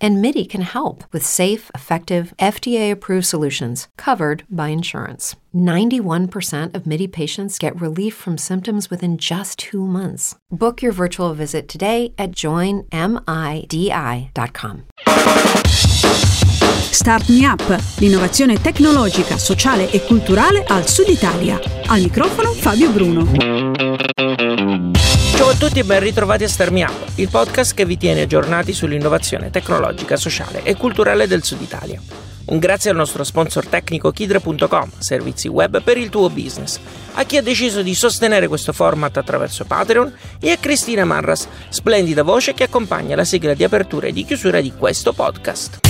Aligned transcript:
And 0.00 0.20
MIDI 0.20 0.44
can 0.44 0.60
help 0.60 1.04
with 1.12 1.24
safe, 1.24 1.70
effective, 1.74 2.34
FDA 2.38 2.90
approved 2.90 3.26
solutions 3.26 3.88
covered 3.96 4.44
by 4.50 4.68
insurance. 4.68 5.36
91% 5.54 6.74
of 6.74 6.86
MIDI 6.86 7.06
patients 7.06 7.58
get 7.58 7.80
relief 7.80 8.14
from 8.14 8.36
symptoms 8.36 8.90
within 8.90 9.16
just 9.16 9.58
two 9.58 9.86
months. 9.86 10.34
Book 10.50 10.82
your 10.82 10.92
virtual 10.92 11.32
visit 11.32 11.68
today 11.68 12.12
at 12.18 12.32
joinmidi.com. 12.32 12.92
Start 16.90 17.28
Me 17.28 17.46
Up, 17.46 17.62
l'innovazione 17.98 18.60
tecnologica, 18.60 19.36
sociale 19.38 19.90
e 19.90 20.02
culturale 20.02 20.64
al 20.66 20.88
Sud 20.88 21.08
Italia. 21.08 21.60
Al 21.86 22.00
microfono 22.00 22.52
Fabio 22.52 22.90
Bruno. 22.90 24.55
Ciao 25.36 25.48
a 25.48 25.54
tutti 25.54 25.78
e 25.78 25.84
ben 25.84 26.00
ritrovati 26.00 26.44
a 26.44 26.48
Start 26.48 26.70
Me 26.70 26.82
Up, 26.82 27.10
il 27.16 27.28
podcast 27.28 27.74
che 27.74 27.84
vi 27.84 27.98
tiene 27.98 28.22
aggiornati 28.22 28.72
sull'innovazione 28.72 29.50
tecnologica, 29.50 30.16
sociale 30.16 30.62
e 30.62 30.76
culturale 30.76 31.26
del 31.26 31.44
Sud 31.44 31.60
Italia. 31.60 32.00
Un 32.46 32.58
grazie 32.58 32.88
al 32.88 32.96
nostro 32.96 33.22
sponsor 33.22 33.66
tecnico 33.66 34.12
Kidra.com, 34.12 34.92
servizi 34.96 35.48
web 35.48 35.82
per 35.82 35.98
il 35.98 36.08
tuo 36.08 36.30
business, 36.30 36.80
a 37.12 37.24
chi 37.24 37.36
ha 37.36 37.42
deciso 37.42 37.82
di 37.82 37.94
sostenere 37.94 38.48
questo 38.48 38.72
format 38.72 39.14
attraverso 39.18 39.66
Patreon 39.66 40.10
e 40.40 40.52
a 40.52 40.56
Cristina 40.56 41.04
Marras, 41.04 41.46
splendida 41.68 42.22
voce 42.22 42.54
che 42.54 42.64
accompagna 42.64 43.14
la 43.14 43.24
sigla 43.24 43.52
di 43.52 43.62
apertura 43.62 44.06
e 44.06 44.12
di 44.12 44.24
chiusura 44.24 44.62
di 44.62 44.72
questo 44.74 45.12
podcast. 45.12 45.85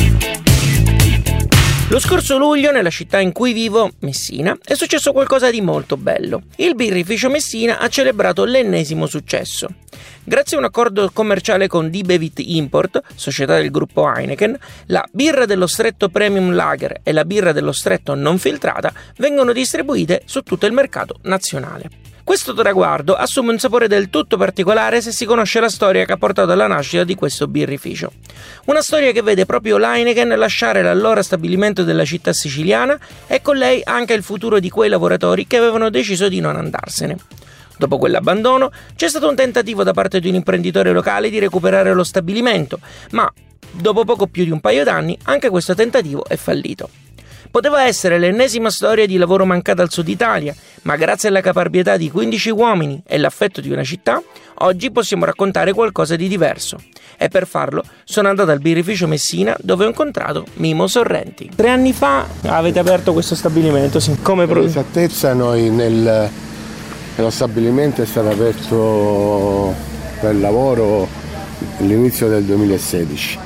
Lo 1.88 2.00
scorso 2.00 2.36
luglio, 2.36 2.72
nella 2.72 2.90
città 2.90 3.20
in 3.20 3.30
cui 3.30 3.52
vivo, 3.52 3.92
Messina, 4.00 4.58
è 4.61 4.74
successo 4.74 5.12
qualcosa 5.12 5.52
di 5.52 5.61
molto 5.61 5.97
bello. 5.97 6.42
Il 6.56 6.74
birrificio 6.74 7.30
Messina 7.30 7.78
ha 7.78 7.88
celebrato 7.88 8.44
l'ennesimo 8.44 9.06
successo. 9.06 9.69
Grazie 10.24 10.56
a 10.56 10.61
un 10.61 10.66
accordo 10.66 11.08
commerciale 11.12 11.69
con 11.69 11.88
Dibevit 11.88 12.41
Import, 12.41 13.00
società 13.14 13.55
del 13.55 13.70
gruppo 13.70 14.12
Heineken, 14.12 14.58
la 14.86 15.06
birra 15.12 15.46
dello 15.46 15.69
stretto 15.69 16.08
Premium 16.08 16.52
Lager 16.52 17.02
e 17.05 17.12
la 17.12 17.24
birra 17.24 17.52
dello 17.52 17.72
stretto 17.72 18.16
non 18.16 18.39
filtrata 18.39 18.92
vengono 19.18 19.52
distribuite 19.52 20.22
su 20.24 20.41
tutto 20.42 20.66
il 20.66 20.72
mercato 20.72 21.20
nazionale. 21.22 22.05
Questo 22.27 22.55
traguardo 22.55 23.14
assume 23.14 23.52
un 23.52 23.58
sapore 23.60 23.86
del 23.86 24.10
tutto 24.10 24.36
particolare 24.36 25.00
se 25.00 25.12
si 25.12 25.24
conosce 25.24 25.60
la 25.60 25.69
storia 25.69 26.05
che 26.05 26.10
ha 26.10 26.16
portato 26.16 26.50
alla 26.50 26.66
nascita 26.66 27.05
di 27.05 27.14
questo 27.14 27.46
birrificio. 27.46 28.10
Una 28.64 28.83
storia 28.83 29.12
che 29.12 29.22
vede 29.22 29.46
proprio 29.46 29.78
l'Heineken 29.78 30.36
lasciare 30.36 30.83
l'allora 30.83 31.22
stabilimento 31.22 31.84
della 31.84 32.05
città 32.05 32.33
siciliana 32.33 32.98
e 33.28 33.42
con 33.42 33.56
lei 33.56 33.80
anche 33.84 34.12
il 34.12 34.24
futuro 34.24 34.58
di 34.58 34.68
quei 34.70 34.88
lavoratori 34.88 35.46
che 35.46 35.56
avevano 35.56 35.88
deciso 35.88 36.28
di 36.28 36.41
non 36.41 36.56
andarsene. 36.56 37.16
Dopo 37.78 37.96
quell'abbandono 37.96 38.72
c'è 38.96 39.08
stato 39.08 39.28
un 39.28 39.36
tentativo 39.36 39.84
da 39.84 39.92
parte 39.92 40.18
di 40.18 40.28
un 40.28 40.34
imprenditore 40.34 40.90
locale 40.90 41.30
di 41.30 41.38
recuperare 41.38 41.94
lo 41.94 42.02
stabilimento, 42.02 42.80
ma 43.12 43.33
dopo 43.70 44.05
poco 44.05 44.27
più 44.27 44.42
di 44.42 44.50
un 44.50 44.58
paio 44.58 44.83
d'anni 44.83 45.16
anche 45.27 45.48
questo 45.48 45.77
tentativo 45.77 46.24
è 46.27 46.34
fallito. 46.34 47.05
Poteva 47.50 47.84
essere 47.84 48.19
l'ennesima 48.19 48.70
storia 48.70 49.06
di 49.06 49.16
lavoro 49.16 49.44
mancata 49.44 49.83
al 49.83 49.91
sud 49.91 50.08
Italia, 50.08 50.55
ma 50.83 50.97
grazie 50.97 51.28
alla 51.28 51.41
caparbietà 51.41 51.97
di 51.97 52.11
15 52.11 52.50
uomini 52.50 53.02
e 53.06 53.19
l'affetto 53.19 53.61
di 53.61 53.70
una 53.70 53.84
città, 53.84 54.22
oggi 54.58 54.91
possiamo 54.91 55.25
raccontare 55.25 55.72
qualcosa 55.72 56.17
di 56.17 56.28
diverso. 56.28 56.78
E 57.17 57.28
per 57.28 57.47
farlo 57.47 57.83
sono 58.05 58.28
andato 58.28 58.50
al 58.50 58.61
birrificio 58.61 59.06
Messina 59.06 59.56
dove 59.61 59.84
ho 59.84 59.89
incontrato 59.89 60.44
Mimo 60.55 60.86
Sorrenti. 60.86 61.50
Tre 61.55 61.70
anni 61.70 61.92
fa 61.92 62.27
avete 62.42 62.78
aperto 62.78 63.12
questo 63.12 63.34
stabilimento, 63.34 64.00
sì. 64.00 64.17
come 64.20 64.47
Per 64.47 64.58
esattezza 64.58 65.33
noi 65.33 65.70
nel, 65.70 66.30
nello 67.17 67.30
stabilimento 67.30 68.02
è 68.02 68.07
stato 68.07 68.28
aperto 68.28 69.74
per 70.20 70.36
lavoro 70.36 71.08
all'inizio 71.78 72.28
del 72.28 72.45
2016, 72.45 73.39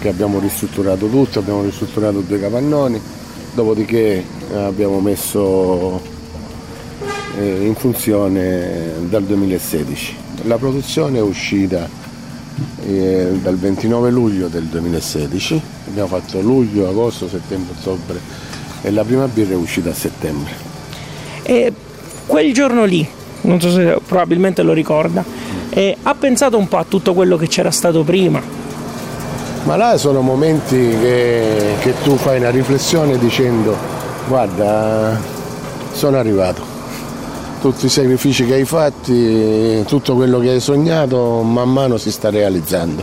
che 0.00 0.08
abbiamo 0.08 0.38
ristrutturato 0.38 1.06
tutto, 1.08 1.38
abbiamo 1.38 1.62
ristrutturato 1.62 2.20
due 2.20 2.40
capannoni, 2.40 3.00
dopodiché 3.52 4.24
eh, 4.50 4.56
abbiamo 4.56 5.00
messo 5.00 6.00
eh, 7.38 7.66
in 7.66 7.74
funzione 7.74 8.92
dal 9.08 9.24
2016. 9.24 10.16
La 10.44 10.56
produzione 10.56 11.18
è 11.18 11.22
uscita 11.22 11.88
eh, 12.86 13.38
dal 13.42 13.56
29 13.56 14.10
luglio 14.10 14.48
del 14.48 14.64
2016, 14.64 15.60
abbiamo 15.88 16.08
fatto 16.08 16.40
luglio, 16.40 16.88
agosto, 16.88 17.28
settembre, 17.28 17.74
ottobre 17.78 18.20
e 18.82 18.90
la 18.90 19.04
prima 19.04 19.26
birra 19.26 19.52
è 19.52 19.56
uscita 19.56 19.90
a 19.90 19.94
settembre. 19.94 20.52
E 21.42 21.72
quel 22.26 22.52
giorno 22.52 22.84
lì, 22.84 23.06
non 23.42 23.60
so 23.60 23.70
se 23.70 23.98
probabilmente 24.06 24.62
lo 24.62 24.72
ricorda, 24.72 25.24
ha 26.02 26.14
pensato 26.14 26.56
un 26.56 26.68
po' 26.68 26.78
a 26.78 26.84
tutto 26.84 27.12
quello 27.12 27.36
che 27.36 27.48
c'era 27.48 27.70
stato 27.70 28.02
prima. 28.02 28.59
Ma 29.64 29.76
là 29.76 29.96
sono 29.98 30.20
momenti 30.20 30.76
che, 30.76 31.74
che 31.80 31.94
tu 32.02 32.16
fai 32.16 32.38
una 32.38 32.50
riflessione 32.50 33.18
dicendo 33.18 33.76
guarda 34.26 35.18
sono 35.92 36.16
arrivato, 36.18 36.62
tutti 37.60 37.86
i 37.86 37.88
sacrifici 37.88 38.46
che 38.46 38.54
hai 38.54 38.64
fatti, 38.64 39.84
tutto 39.86 40.14
quello 40.14 40.38
che 40.38 40.50
hai 40.50 40.60
sognato 40.60 41.42
man 41.42 41.70
mano 41.70 41.98
si 41.98 42.10
sta 42.10 42.30
realizzando. 42.30 43.02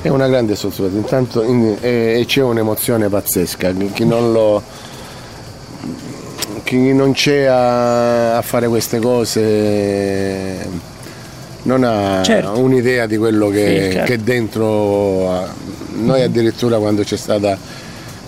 È 0.00 0.08
una 0.08 0.26
grande 0.28 0.56
soddisfazione, 0.56 0.98
intanto 1.00 1.42
in- 1.42 1.76
e, 1.80 2.20
e 2.20 2.24
c'è 2.26 2.42
un'emozione 2.42 3.08
pazzesca, 3.08 3.72
chi 3.92 4.06
non 4.06 4.32
lo 4.32 4.62
chi 6.64 6.94
non 6.94 7.12
c'è 7.12 7.44
a, 7.44 8.38
a 8.38 8.42
fare 8.42 8.66
queste 8.68 8.98
cose 8.98 10.66
non 11.64 11.84
ha 11.84 12.22
Certo. 12.22 12.58
un'idea 12.58 13.06
di 13.06 13.16
quello 13.16 13.48
che, 13.48 13.86
Sì, 13.88 13.92
certo. 13.92 14.10
che 14.10 14.22
dentro 14.22 15.46
noi 15.94 16.22
addirittura 16.22 16.78
quando 16.78 17.02
c'è 17.02 17.16
stata 17.16 17.56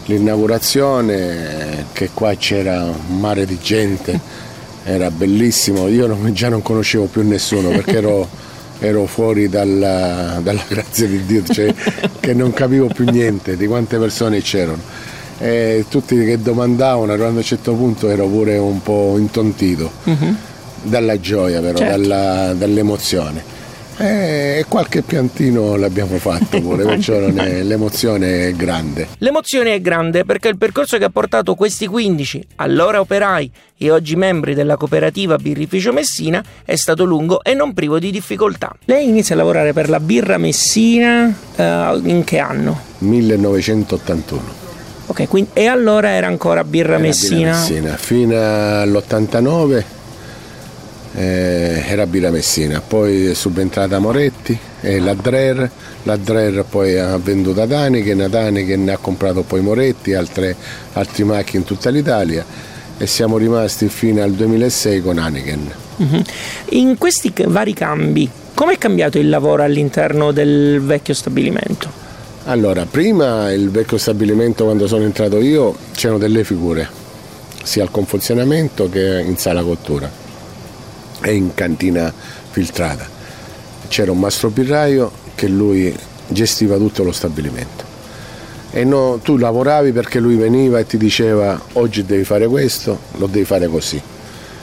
l'inaugurazione 0.06 1.86
che 1.92 2.10
qua 2.12 2.34
c'era 2.36 2.84
un 2.84 3.18
mare 3.20 3.46
di 3.46 3.58
gente 3.60 4.18
era 4.84 5.10
bellissimo. 5.10 5.88
Io 5.88 6.06
non- 6.06 6.32
già 6.32 6.48
non 6.48 6.62
conoscevo 6.62 7.06
più 7.06 7.22
nessuno 7.26 7.70
perché 7.70 7.96
ero, 7.96 8.28
ero 8.80 9.06
fuori 9.06 9.48
dalla, 9.48 10.38
dalla 10.42 10.62
grazia 10.68 11.06
di 11.06 11.24
Dio 11.24 11.42
cioè, 11.44 11.72
che 12.20 12.34
non 12.34 12.52
capivo 12.52 12.86
più 12.88 13.04
niente 13.10 13.56
di 13.56 13.66
quante 13.66 13.98
persone 13.98 14.40
c'erano. 14.40 14.80
E 15.38 15.84
tutti 15.88 16.16
che 16.24 16.40
domandavano 16.40 17.10
arrivando 17.10 17.38
a 17.38 17.40
un 17.40 17.44
certo 17.46 17.74
punto 17.74 18.08
ero 18.08 18.26
pure 18.28 18.56
un 18.56 18.80
po' 18.82 19.16
intontito 19.18 19.90
dalla 20.84 21.18
gioia 21.18 21.60
però, 21.60 21.76
Certo. 21.78 21.96
dalla- 21.96 22.52
dall'emozione. 22.54 23.52
E 23.96 24.64
qualche 24.68 25.02
piantino 25.02 25.76
l'abbiamo 25.76 26.18
fatto 26.18 26.60
pure, 26.60 26.82
perciò 26.84 27.14
è- 27.14 27.62
l'emozione 27.62 28.48
è 28.48 28.52
grande. 28.52 29.06
L'emozione 29.18 29.74
è 29.74 29.80
grande 29.80 30.24
perché 30.24 30.48
il 30.48 30.58
percorso 30.58 30.98
che 30.98 31.04
ha 31.04 31.10
portato 31.10 31.54
questi 31.54 31.86
15, 31.86 32.44
allora 32.56 32.98
operai 32.98 33.48
e 33.78 33.90
oggi 33.92 34.16
membri 34.16 34.54
della 34.54 34.76
cooperativa 34.76 35.36
Birrificio 35.36 35.92
Messina, 35.92 36.42
è 36.64 36.74
stato 36.74 37.04
lungo 37.04 37.40
e 37.44 37.54
non 37.54 37.72
privo 37.72 38.00
di 38.00 38.10
difficoltà. 38.10 38.74
Lei 38.86 39.06
inizia 39.08 39.36
a 39.36 39.38
lavorare 39.38 39.72
per 39.72 39.88
la 39.88 40.00
birra 40.00 40.38
Messina 40.38 41.32
eh, 41.54 42.00
in 42.02 42.24
che 42.24 42.38
anno? 42.40 42.80
1981. 42.98 44.62
Ok, 45.06 45.28
quindi, 45.28 45.50
e 45.52 45.66
allora 45.66 46.08
era 46.10 46.26
ancora 46.26 46.64
birra 46.64 46.94
Era 46.94 46.98
Messina. 47.02 47.36
Birra 47.38 47.58
Messina. 47.58 47.96
Fino 47.96 48.34
all'89 48.36 49.84
eh, 51.16 51.84
era 51.86 52.06
Birra 52.06 52.30
Messina, 52.30 52.80
poi 52.80 53.26
è 53.26 53.34
subentrata 53.34 53.98
Moretti 53.98 54.58
e 54.80 54.98
la 54.98 55.14
Drer, 55.14 55.70
la 56.02 56.16
Drer 56.16 56.64
poi 56.68 56.98
ha 56.98 57.16
venduto 57.18 57.62
ad 57.62 57.72
Anichen, 57.72 58.20
ad 58.20 58.34
Anichen 58.34 58.88
ha 58.88 58.96
comprato 58.96 59.42
poi 59.42 59.60
Moretti, 59.60 60.12
altre, 60.14 60.56
altri 60.94 61.24
macchi 61.24 61.56
in 61.56 61.64
tutta 61.64 61.90
l'Italia 61.90 62.44
e 62.96 63.06
siamo 63.06 63.36
rimasti 63.36 63.88
fino 63.88 64.22
al 64.22 64.32
2006 64.32 65.02
con 65.02 65.18
Anichen. 65.18 65.72
Mhm. 65.96 66.22
In 66.70 66.98
questi 66.98 67.32
vari 67.46 67.74
cambi, 67.74 68.28
come 68.52 68.74
è 68.74 68.78
cambiato 68.78 69.18
il 69.18 69.28
lavoro 69.28 69.62
all'interno 69.62 70.32
del 70.32 70.80
vecchio 70.80 71.14
stabilimento? 71.14 72.02
Allora, 72.46 72.84
prima 72.86 73.50
il 73.52 73.70
vecchio 73.70 73.98
stabilimento 73.98 74.64
quando 74.64 74.86
sono 74.86 75.04
entrato 75.04 75.40
io 75.40 75.74
c'erano 75.92 76.18
delle 76.18 76.44
figure, 76.44 76.86
sia 77.62 77.82
al 77.82 77.90
confezionamento 77.90 78.90
che 78.90 79.22
in 79.24 79.36
sala 79.38 79.62
cottura 79.62 80.22
e 81.24 81.34
in 81.34 81.54
cantina 81.54 82.12
filtrata. 82.50 83.08
C'era 83.88 84.12
un 84.12 84.18
mastro 84.18 84.50
birraio 84.50 85.10
che 85.34 85.48
lui 85.48 85.94
gestiva 86.28 86.76
tutto 86.76 87.02
lo 87.02 87.12
stabilimento. 87.12 87.92
E 88.70 88.84
no, 88.84 89.20
tu 89.22 89.36
lavoravi 89.36 89.92
perché 89.92 90.18
lui 90.18 90.36
veniva 90.36 90.78
e 90.78 90.86
ti 90.86 90.96
diceva 90.96 91.60
oggi 91.74 92.04
devi 92.04 92.24
fare 92.24 92.46
questo, 92.46 92.98
lo 93.18 93.26
devi 93.26 93.44
fare 93.44 93.68
così. 93.68 94.00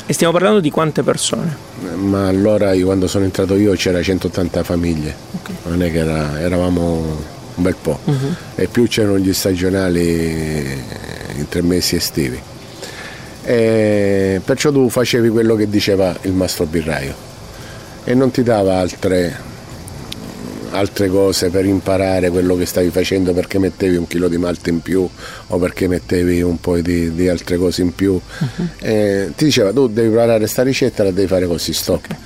E 0.05 0.13
stiamo 0.13 0.33
parlando 0.33 0.59
di 0.59 0.69
quante 0.69 1.03
persone? 1.03 1.55
Ma 1.95 2.27
allora 2.27 2.73
io, 2.73 2.85
quando 2.85 3.07
sono 3.07 3.23
entrato 3.23 3.55
io 3.55 3.73
c'era 3.73 4.01
180 4.01 4.63
famiglie, 4.63 5.15
non 5.63 5.81
è 5.81 5.91
che 5.91 5.99
era- 5.99 6.39
eravamo 6.41 6.81
un 7.55 7.63
bel 7.63 7.75
po', 7.81 7.99
uh-huh. 8.03 8.35
e 8.55 8.67
più 8.67 8.87
c'erano 8.87 9.17
gli 9.17 9.33
stagionali 9.33 10.83
in 11.35 11.47
tre 11.47 11.61
mesi 11.61 11.95
estivi. 11.95 12.41
E 13.51 14.39
perciò 14.45 14.71
tu 14.71 14.87
facevi 14.87 15.27
quello 15.27 15.55
che 15.55 15.69
diceva 15.69 16.15
il 16.21 16.31
mastro 16.31 16.65
birraio 16.65 17.13
e 18.05 18.13
non 18.13 18.31
ti 18.31 18.43
dava 18.43 18.77
altre 18.77 19.49
altre 20.69 21.09
cose 21.09 21.49
per 21.49 21.65
imparare 21.65 22.29
quello 22.29 22.55
che 22.55 22.65
stavi 22.65 22.89
facendo 22.91 23.33
perché 23.33 23.59
mettevi 23.59 23.97
un 23.97 24.07
chilo 24.07 24.29
di 24.29 24.37
malta 24.37 24.69
in 24.69 24.79
più 24.79 25.05
o 25.47 25.57
perché 25.57 25.89
mettevi 25.89 26.41
un 26.41 26.61
po' 26.61 26.79
di, 26.79 27.13
di 27.13 27.27
altre 27.27 27.57
cose 27.57 27.81
in 27.81 27.93
più. 27.93 28.13
Uh-huh. 28.13 28.67
Eh, 28.79 29.33
ti 29.35 29.43
diceva 29.43 29.73
tu 29.73 29.87
devi 29.87 30.07
preparare 30.07 30.39
questa 30.39 30.63
ricetta, 30.63 31.03
la 31.03 31.11
devi 31.11 31.27
fare 31.27 31.45
così, 31.45 31.73
stop. 31.73 32.05
Okay. 32.05 32.17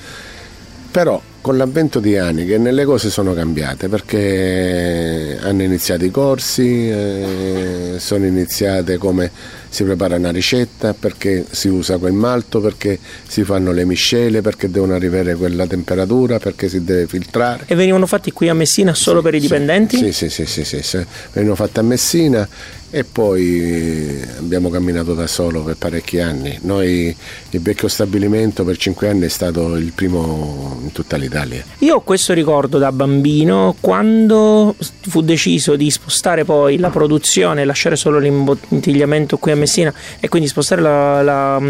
Però 0.96 1.20
con 1.42 1.58
l'avvento 1.58 2.00
di 2.00 2.16
Anichen 2.16 2.62
le 2.62 2.84
cose 2.86 3.10
sono 3.10 3.34
cambiate 3.34 3.86
perché 3.88 5.38
hanno 5.42 5.62
iniziato 5.62 6.06
i 6.06 6.10
corsi, 6.10 6.88
eh, 6.88 7.96
sono 7.98 8.24
iniziate 8.24 8.96
come 8.96 9.30
si 9.68 9.84
prepara 9.84 10.16
una 10.16 10.30
ricetta, 10.30 10.94
perché 10.94 11.44
si 11.50 11.68
usa 11.68 11.98
quel 11.98 12.14
malto, 12.14 12.62
perché 12.62 12.98
si 13.28 13.44
fanno 13.44 13.72
le 13.72 13.84
miscele, 13.84 14.40
perché 14.40 14.70
devono 14.70 14.94
arrivare 14.94 15.34
quella 15.34 15.66
temperatura, 15.66 16.38
perché 16.38 16.70
si 16.70 16.82
deve 16.82 17.06
filtrare. 17.06 17.64
E 17.66 17.74
venivano 17.74 18.06
fatti 18.06 18.32
qui 18.32 18.48
a 18.48 18.54
Messina 18.54 18.94
solo 18.94 19.18
sì, 19.18 19.24
per 19.24 19.34
i 19.34 19.40
dipendenti? 19.40 19.98
Sì, 19.98 20.12
sì, 20.12 20.30
sì, 20.30 20.46
sì, 20.46 20.64
sì, 20.64 20.82
sì. 20.82 21.04
venivano 21.32 21.56
fatti 21.56 21.78
a 21.78 21.82
Messina 21.82 22.48
e 22.96 23.04
poi 23.04 24.18
abbiamo 24.38 24.70
camminato 24.70 25.12
da 25.12 25.26
solo 25.26 25.62
per 25.62 25.76
parecchi 25.76 26.18
anni. 26.18 26.58
Noi 26.62 27.14
il 27.50 27.60
vecchio 27.60 27.88
stabilimento 27.88 28.64
per 28.64 28.78
cinque 28.78 29.10
anni 29.10 29.26
è 29.26 29.28
stato 29.28 29.76
il 29.76 29.92
primo 29.92 30.78
in 30.82 30.92
tutta 30.92 31.18
l'Italia. 31.18 31.62
Io 31.80 31.96
ho 31.96 32.00
questo 32.00 32.32
ricordo 32.32 32.78
da 32.78 32.92
bambino 32.92 33.76
quando 33.80 34.74
fu 34.78 35.20
deciso 35.20 35.76
di 35.76 35.90
spostare 35.90 36.46
poi 36.46 36.78
la 36.78 36.88
produzione 36.88 37.66
lasciare 37.66 37.96
solo 37.96 38.18
l'imbottigliamento 38.18 39.36
qui 39.36 39.50
a 39.50 39.56
Messina 39.56 39.92
e 40.18 40.30
quindi 40.30 40.48
spostare 40.48 40.80
la, 40.80 41.20
la, 41.20 41.62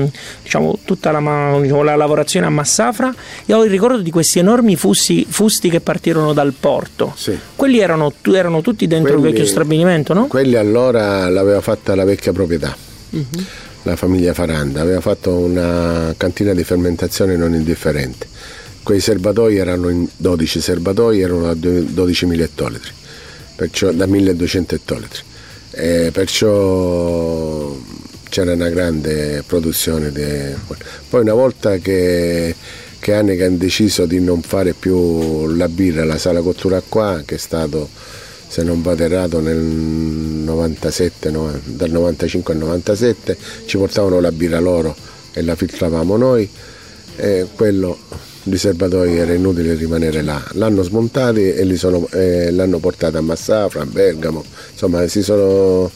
diciamo, 0.44 0.78
tutta 0.84 1.10
la, 1.10 1.58
diciamo, 1.60 1.82
la, 1.82 1.96
lavorazione 1.96 2.46
a 2.46 2.50
Massafra. 2.50 3.12
Io 3.46 3.56
ho 3.56 3.64
il 3.64 3.70
ricordo 3.70 3.98
di 3.98 4.12
questi 4.12 4.38
enormi 4.38 4.76
fusti, 4.76 5.26
fusti 5.28 5.70
che 5.70 5.80
partirono 5.80 6.32
dal 6.32 6.52
porto. 6.52 7.14
Sì. 7.16 7.36
Quelli 7.56 7.80
erano, 7.80 8.12
erano 8.32 8.60
tutti 8.60 8.86
dentro 8.86 9.14
quelli, 9.14 9.26
il 9.26 9.32
vecchio 9.32 9.50
stabilimento, 9.50 10.14
no? 10.14 10.28
Quelli 10.28 10.54
allora 10.54 11.15
l'aveva 11.28 11.60
fatta 11.60 11.94
la 11.94 12.04
vecchia 12.04 12.32
proprietà. 12.32 12.76
Uh-huh. 13.10 13.44
La 13.82 13.96
famiglia 13.96 14.34
Faranda 14.34 14.80
aveva 14.80 15.00
fatto 15.00 15.32
una 15.32 16.12
cantina 16.16 16.52
di 16.52 16.64
fermentazione 16.64 17.36
non 17.36 17.54
indifferente. 17.54 18.26
Quei 18.82 19.00
serbatoi 19.00 19.56
erano 19.56 19.88
in 19.88 20.06
12 20.16 20.60
serbatoi, 20.60 21.20
erano 21.20 21.52
da 21.54 21.70
12.000 21.70 22.40
ettolitri, 22.40 22.90
perciò, 23.54 23.90
da 23.92 24.06
1.200 24.06 24.74
ettolitri. 24.74 25.22
E 25.70 26.10
perciò 26.12 27.76
c'era 28.28 28.52
una 28.52 28.68
grande 28.68 29.42
produzione. 29.46 30.10
Di... 30.10 30.54
Poi 31.08 31.20
una 31.20 31.34
volta 31.34 31.78
che, 31.78 32.54
che 32.98 33.12
Heineken 33.12 33.54
ha 33.54 33.56
deciso 33.56 34.06
di 34.06 34.20
non 34.20 34.42
fare 34.42 34.72
più 34.72 35.48
la 35.48 35.68
birra, 35.68 36.04
la 36.04 36.18
sala 36.18 36.40
cottura 36.40 36.82
qua, 36.86 37.22
che 37.24 37.36
è 37.36 37.38
stato 37.38 37.88
se 38.48 38.62
non 38.62 38.82
vado 38.82 39.02
errato 39.02 39.40
nel 39.40 39.56
97, 39.56 41.30
no, 41.30 41.50
dal 41.64 41.90
95 41.90 42.54
al 42.54 42.60
97 42.60 43.36
ci 43.66 43.76
portavano 43.76 44.20
la 44.20 44.32
birra 44.32 44.60
loro 44.60 44.94
e 45.32 45.42
la 45.42 45.54
filtravamo 45.54 46.16
noi 46.16 46.48
e 47.16 47.46
quello 47.54 47.98
di 48.42 48.56
serbatoi 48.56 49.16
era 49.18 49.32
inutile 49.32 49.74
rimanere 49.74 50.22
là. 50.22 50.42
L'hanno 50.52 50.82
smontati 50.82 51.52
e 51.52 51.76
sono, 51.76 52.06
eh, 52.12 52.50
l'hanno 52.52 52.78
portata 52.78 53.18
a 53.18 53.20
Massafra, 53.20 53.82
a 53.82 53.86
Bergamo 53.86 54.44
insomma 54.70 55.06
si 55.08 55.22
sono, 55.22 55.90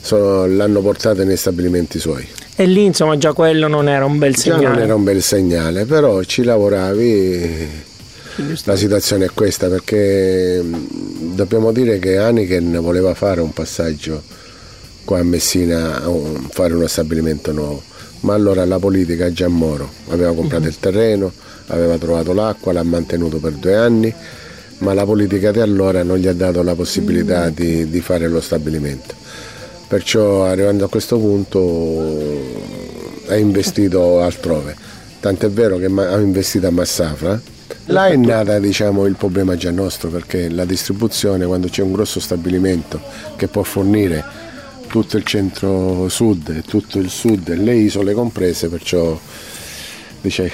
sono, 0.00 0.46
l'hanno 0.46 0.80
portata 0.80 1.24
nei 1.24 1.36
stabilimenti 1.36 1.98
suoi. 1.98 2.26
E 2.54 2.66
lì 2.66 2.84
insomma 2.84 3.16
già 3.16 3.32
quello 3.32 3.66
non 3.66 3.88
era 3.88 4.04
un 4.04 4.18
bel 4.18 4.36
segnale 4.36 4.62
già 4.62 4.68
non 4.70 4.78
era 4.80 4.94
un 4.96 5.04
bel 5.04 5.22
segnale 5.22 5.84
però 5.84 6.20
ci 6.24 6.42
lavoravi 6.42 7.68
la 8.64 8.76
situazione 8.76 9.24
è 9.24 9.30
questa 9.34 9.68
perché 9.68 10.62
dobbiamo 11.34 11.72
dire 11.72 11.98
che 11.98 12.18
Aniken 12.18 12.78
voleva 12.80 13.14
fare 13.14 13.40
un 13.40 13.52
passaggio 13.52 14.22
qua 15.04 15.18
a 15.18 15.24
Messina, 15.24 16.04
a 16.04 16.10
fare 16.50 16.74
uno 16.74 16.86
stabilimento 16.86 17.50
nuovo, 17.50 17.82
ma 18.20 18.34
allora 18.34 18.64
la 18.64 18.78
politica 18.78 19.32
già 19.32 19.48
Moro 19.48 19.90
aveva 20.08 20.32
comprato 20.34 20.64
uh-huh. 20.64 20.68
il 20.68 20.78
terreno, 20.78 21.32
aveva 21.66 21.96
trovato 21.98 22.32
l'acqua, 22.32 22.72
l'ha 22.72 22.82
mantenuto 22.82 23.38
per 23.38 23.52
due 23.52 23.74
anni, 23.74 24.14
ma 24.78 24.94
la 24.94 25.04
politica 25.04 25.50
di 25.50 25.60
allora 25.60 26.02
non 26.02 26.18
gli 26.18 26.28
ha 26.28 26.34
dato 26.34 26.62
la 26.62 26.74
possibilità 26.74 27.46
uh-huh. 27.46 27.54
di, 27.54 27.90
di 27.90 28.00
fare 28.00 28.28
lo 28.28 28.40
stabilimento. 28.40 29.14
Perciò 29.88 30.44
arrivando 30.44 30.84
a 30.84 30.88
questo 30.88 31.18
punto 31.18 32.36
ha 33.26 33.36
investito 33.36 34.20
altrove. 34.20 34.76
Tant'è 35.20 35.48
vero 35.48 35.78
che 35.78 35.86
ha 35.86 36.18
investito 36.18 36.66
a 36.66 36.70
Massafra, 36.70 37.40
Là 37.86 38.08
è 38.08 38.16
nata 38.16 38.58
diciamo, 38.58 39.06
il 39.06 39.16
problema 39.16 39.56
già 39.56 39.70
nostro 39.70 40.10
perché 40.10 40.48
la 40.50 40.64
distribuzione 40.64 41.46
quando 41.46 41.68
c'è 41.68 41.82
un 41.82 41.92
grosso 41.92 42.20
stabilimento 42.20 43.00
che 43.36 43.48
può 43.48 43.62
fornire 43.62 44.24
tutto 44.88 45.16
il 45.16 45.24
centro-sud 45.24 46.48
e 46.48 46.62
tutto 46.62 46.98
il 46.98 47.10
sud 47.10 47.48
e 47.48 47.56
le 47.56 47.74
isole 47.74 48.12
comprese, 48.12 48.68
perciò 48.68 49.18
dice 50.20 50.50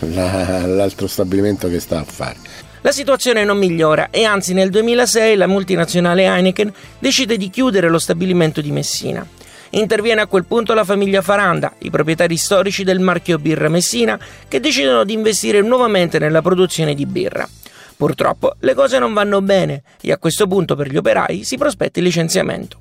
la, 0.00 0.66
l'altro 0.66 1.06
stabilimento 1.06 1.68
che 1.68 1.80
sta 1.80 2.00
a 2.00 2.04
fare. 2.04 2.36
La 2.82 2.92
situazione 2.92 3.44
non 3.44 3.58
migliora 3.58 4.08
e 4.10 4.24
anzi 4.24 4.54
nel 4.54 4.68
2006 4.70 5.36
la 5.36 5.46
multinazionale 5.46 6.24
Heineken 6.24 6.72
decide 6.98 7.36
di 7.36 7.48
chiudere 7.48 7.88
lo 7.88 7.98
stabilimento 7.98 8.60
di 8.60 8.72
Messina. 8.72 9.24
Interviene 9.74 10.20
a 10.20 10.26
quel 10.26 10.44
punto 10.44 10.74
la 10.74 10.84
famiglia 10.84 11.22
Faranda, 11.22 11.72
i 11.78 11.88
proprietari 11.88 12.36
storici 12.36 12.84
del 12.84 13.00
marchio 13.00 13.38
Birra 13.38 13.70
Messina, 13.70 14.20
che 14.46 14.60
decidono 14.60 15.02
di 15.04 15.14
investire 15.14 15.62
nuovamente 15.62 16.18
nella 16.18 16.42
produzione 16.42 16.94
di 16.94 17.06
birra. 17.06 17.48
Purtroppo 17.96 18.56
le 18.58 18.74
cose 18.74 18.98
non 18.98 19.14
vanno 19.14 19.40
bene 19.40 19.82
e 20.02 20.12
a 20.12 20.18
questo 20.18 20.46
punto 20.46 20.76
per 20.76 20.90
gli 20.90 20.96
operai 20.98 21.44
si 21.44 21.56
prospetta 21.56 22.00
il 22.00 22.04
licenziamento. 22.04 22.76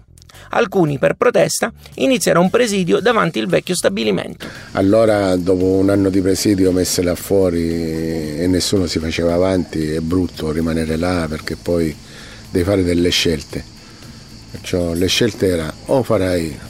Alcuni, 0.50 1.00
per 1.00 1.14
protesta, 1.14 1.72
iniziano 1.96 2.42
un 2.42 2.50
presidio 2.50 3.00
davanti 3.00 3.40
il 3.40 3.48
vecchio 3.48 3.74
stabilimento. 3.74 4.46
Allora, 4.74 5.34
dopo 5.38 5.64
un 5.64 5.90
anno 5.90 6.10
di 6.10 6.20
presidio 6.20 6.74
messe 6.74 7.02
là 7.04 7.16
fuori 7.16 8.38
e 8.38 8.48
nessuno 8.48 8.86
si 8.88 9.00
faceva 9.00 9.34
avanti, 9.34 9.92
è 9.92 10.00
brutto 10.02 10.52
rimanere 10.52 10.98
là 10.98 11.26
perché 11.30 11.56
poi 11.56 11.96
devi 12.50 12.66
fare 12.66 12.84
delle 12.84 13.12
scelte. 13.12 13.64
Perciò 14.52 14.92
le 14.92 15.08
scelte 15.08 15.48
erano 15.48 15.74
o 15.86 16.04
farai 16.04 16.70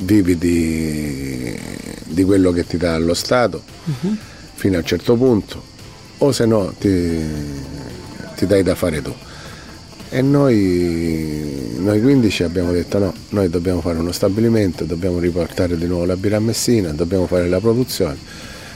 vivi 0.00 0.36
di, 0.36 1.58
di, 2.04 2.24
quello 2.24 2.52
che 2.52 2.66
ti 2.66 2.76
dà 2.76 2.96
lo 2.98 3.14
Stato 3.14 3.62
uh-huh. 3.84 4.16
fino 4.54 4.76
a 4.76 4.78
un 4.78 4.84
certo 4.84 5.16
punto 5.16 5.62
o 6.18 6.32
se 6.32 6.46
no 6.46 6.72
ti, 6.78 7.18
ti, 8.36 8.46
dai 8.46 8.62
da 8.62 8.74
fare 8.74 9.02
tu. 9.02 9.14
E 10.12 10.22
noi, 10.22 11.76
noi 11.78 12.00
15 12.00 12.42
abbiamo 12.42 12.72
detto 12.72 12.98
no, 12.98 13.14
noi 13.30 13.48
dobbiamo 13.48 13.80
fare 13.80 13.98
uno 13.98 14.12
stabilimento, 14.12 14.84
dobbiamo 14.84 15.18
riportare 15.18 15.76
di 15.78 15.86
nuovo 15.86 16.04
la 16.04 16.16
birra 16.16 16.36
a 16.36 16.40
Messina, 16.40 16.90
dobbiamo 16.92 17.26
fare 17.26 17.48
la 17.48 17.60
produzione 17.60 18.18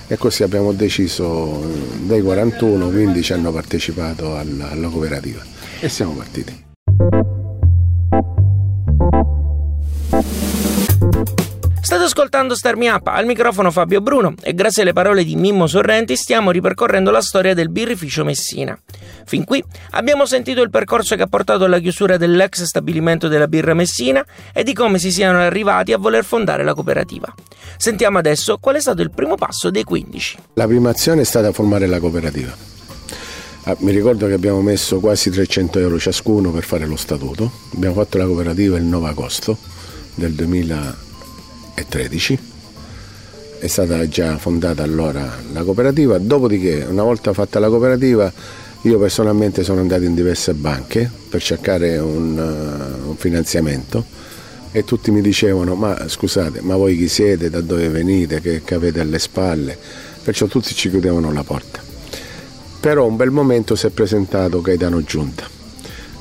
e 0.07 0.17
così 0.17 0.43
abbiamo 0.43 0.73
deciso, 0.73 1.65
dai 2.03 2.23
41, 2.23 2.89
15 2.89 3.33
hanno 3.33 3.53
partecipato 3.53 4.37
alla, 4.37 4.71
alla 4.71 4.89
cooperativa 4.89 5.43
e 5.81 5.89
siamo 5.89 6.13
partiti. 6.13 6.64
Ascoltando 12.15 12.55
Star 12.55 12.77
Me 12.77 12.89
Up, 12.91 13.09
al 13.09 13.27
microfono 13.27 13.73
Fabio 13.73 14.01
Bruno 14.01 14.35
e 14.41 14.55
grazie 14.55 14.83
alle 14.83 14.93
parole 14.93 15.25
di 15.25 15.35
Mimmo 15.35 15.67
Sorrenti 15.67 16.15
stiamo 16.15 16.53
ripercorrendo 16.53 17.11
la 17.11 17.21
storia 17.21 17.55
del 17.55 17.71
birrificio 17.71 18.23
Messina. 18.23 18.79
Fin 19.25 19.43
qui 19.43 19.61
abbiamo 19.91 20.25
sentito 20.25 20.63
il 20.63 20.71
percorso 20.71 21.17
che 21.17 21.23
ha 21.23 21.27
portato 21.27 21.65
alla 21.65 21.81
chiusura 21.81 22.17
dell'ex 22.17 22.63
stabilimento 22.63 23.27
della 23.27 23.49
birra 23.49 23.75
Messina 23.75 24.25
e 24.53 24.63
di 24.63 24.75
come 24.75 25.01
si 25.01 25.11
siano 25.11 25.41
arrivati 25.41 25.93
a 25.93 25.99
voler 25.99 26.25
fondare 26.25 26.63
la 26.63 26.73
cooperativa. 26.73 27.35
Sentiamo 27.77 28.19
adesso 28.19 28.59
qual 28.59 28.77
è 28.77 28.81
stato 28.81 29.03
il 29.03 29.11
primo 29.11 29.35
passo 29.35 29.71
dei 29.71 29.83
15. 29.83 30.39
La 30.55 30.69
prima 30.69 30.91
azione 30.91 31.23
è 31.23 31.25
stata 31.25 31.51
formare 31.51 31.89
la 31.89 31.99
cooperativa. 31.99 32.57
Ah, 33.65 33.77
mi 33.81 33.91
ricordo 33.91 34.29
che 34.29 34.35
abbiamo 34.35 34.63
messo 34.63 35.01
quasi 35.01 35.31
300 35.31 35.81
euro 35.81 35.99
ciascuno 35.99 36.53
per 36.53 36.63
fare 36.63 36.87
lo 36.87 36.97
statuto. 36.97 37.51
Abbiamo 37.75 37.97
fatto 37.97 38.19
la 38.19 38.27
cooperativa 38.27 38.77
il 38.77 38.85
9 38.85 39.09
agosto 39.09 39.59
del 40.15 40.33
2000 40.35 41.04
2013 41.75 42.53
è 43.59 43.67
stata 43.67 44.07
già 44.09 44.37
fondata 44.37 44.83
allora 44.83 45.39
la 45.53 45.63
cooperativa, 45.63 46.19
dopodiché 46.19 46.87
una 46.89 47.03
volta 47.03 47.33
fatta 47.33 47.59
la 47.59 47.69
cooperativa 47.69 48.31
io 48.83 48.99
personalmente 48.99 49.65
sono 49.65 49.81
andato 49.81 50.03
in 50.03 50.15
diverse 50.15 50.53
banche 50.53 51.11
per 51.31 51.43
cercare 51.43 51.97
un, 51.97 52.37
uh, 52.37 53.09
un 53.09 53.17
finanziamento 53.17 54.05
e 54.71 54.85
tutti 54.85 55.11
mi 55.11 55.23
dicevano 55.23 55.75
ma 55.75 56.07
scusate 56.07 56.61
ma 56.61 56.77
voi 56.77 56.97
chi 56.97 57.09
siete, 57.09 57.49
da 57.49 57.63
dove 57.63 57.89
venite, 57.89 58.41
che, 58.41 58.63
che 58.63 58.75
avete 58.75 59.01
alle 59.01 59.19
spalle, 59.19 59.79
perciò 60.23 60.47
tutti 60.47 60.75
ci 60.75 60.91
chiudevano 60.91 61.33
la 61.33 61.43
porta. 61.43 61.81
Però 62.81 63.07
un 63.07 63.17
bel 63.17 63.31
momento 63.31 63.77
si 63.77 63.87
è 63.87 63.91
presentato 63.91 64.61
Gaetano 64.61 65.03
Giunta. 65.03 65.49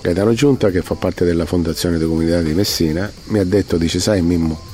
Gaetano 0.02 0.34
Giunta, 0.34 0.70
che 0.70 0.82
fa 0.82 0.96
parte 0.96 1.26
della 1.26 1.46
Fondazione 1.46 1.98
di 1.98 2.06
Comunità 2.06 2.42
di 2.42 2.54
Messina, 2.54 3.12
mi 3.26 3.40
ha 3.40 3.44
detto, 3.44 3.76
dice, 3.76 4.00
sai 4.00 4.22
Mimmo, 4.22 4.73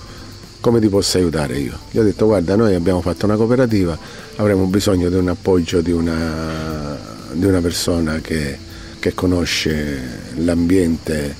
come 0.59 0.79
ti 0.79 0.89
posso 0.89 1.17
aiutare 1.17 1.57
io? 1.57 1.77
Gli 1.89 1.99
ho 1.99 2.03
detto, 2.03 2.25
guarda, 2.25 2.55
noi 2.55 2.75
abbiamo 2.75 3.01
fatto 3.01 3.25
una 3.25 3.35
cooperativa, 3.35 3.97
avremo 4.35 4.65
bisogno 4.65 5.09
di 5.09 5.15
un 5.15 5.29
appoggio 5.29 5.81
di 5.81 5.91
una, 5.91 6.97
di 7.31 7.45
una 7.45 7.61
persona 7.61 8.19
che, 8.19 8.57
che, 8.99 9.13
conosce 9.13 10.31
l'ambiente, 10.35 11.33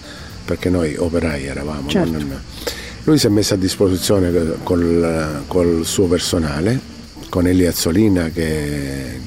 perché 0.46 0.70
noi 0.70 0.96
operai 0.96 1.46
eravamo. 1.46 1.90
Certo. 1.90 2.12
Non, 2.12 2.42
lui 3.04 3.18
si 3.18 3.28
è 3.28 3.30
messo 3.30 3.56
a 3.56 3.58
disposizione 3.58 4.32
col, 4.64 5.44
col 5.48 5.86
suo 5.86 6.08
personale, 6.08 6.80
con 7.30 7.48
Elia 7.48 7.70
Azzolina 7.70 8.30
che, 8.30 9.20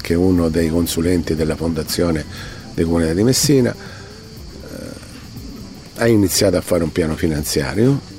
che, 0.00 0.14
è 0.14 0.16
uno 0.16 0.48
dei 0.48 0.68
consulenti 0.68 1.34
della 1.34 1.56
Fondazione 1.56 2.24
dei 2.74 2.84
Comunità 2.84 3.12
di 3.12 3.22
Messina, 3.22 3.74
eh, 3.74 4.76
ha 5.96 6.06
iniziato 6.06 6.56
a 6.56 6.60
fare 6.60 6.82
un 6.82 6.92
piano 6.92 7.16
finanziario, 7.16 8.14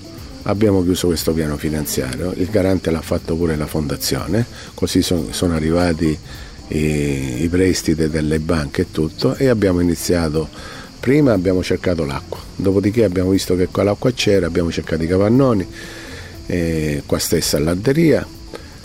abbiamo 0.50 0.84
chiuso 0.84 1.08
questo 1.08 1.34
piano 1.34 1.58
finanziario, 1.58 2.34
il 2.36 2.48
garante 2.50 2.92
l'ha 2.92 3.02
fatto 3.02 3.36
pure 3.36 3.56
la 3.56 3.68
Fondazione, 3.68 4.46
così 4.74 5.02
son, 5.02 5.28
sono 5.32 5.56
arrivati 5.56 6.18
i, 6.70 7.44
i 7.44 7.48
prestiti 7.50 8.10
delle 8.10 8.40
banche 8.40 8.82
e 8.82 8.92
tutto 8.92 9.36
e 9.36 9.48
abbiamo 9.48 9.80
iniziato 9.80 10.76
Prima 11.00 11.32
abbiamo 11.32 11.64
cercato 11.64 12.06
l'acqua, 12.06 12.40
dopodiché 12.56 13.04
abbiamo 13.04 13.30
visto 13.30 13.56
che 13.56 13.68
qua 13.68 13.84
l'acqua 13.84 14.12
c'era, 14.12 14.48
abbiamo 14.48 14.72
cercato 14.72 15.04
i 15.04 15.08
capannoni, 15.08 15.66
eh, 16.48 17.04
qua 17.06 17.20
stessa 17.20 17.56
all'alderia, 17.58 18.26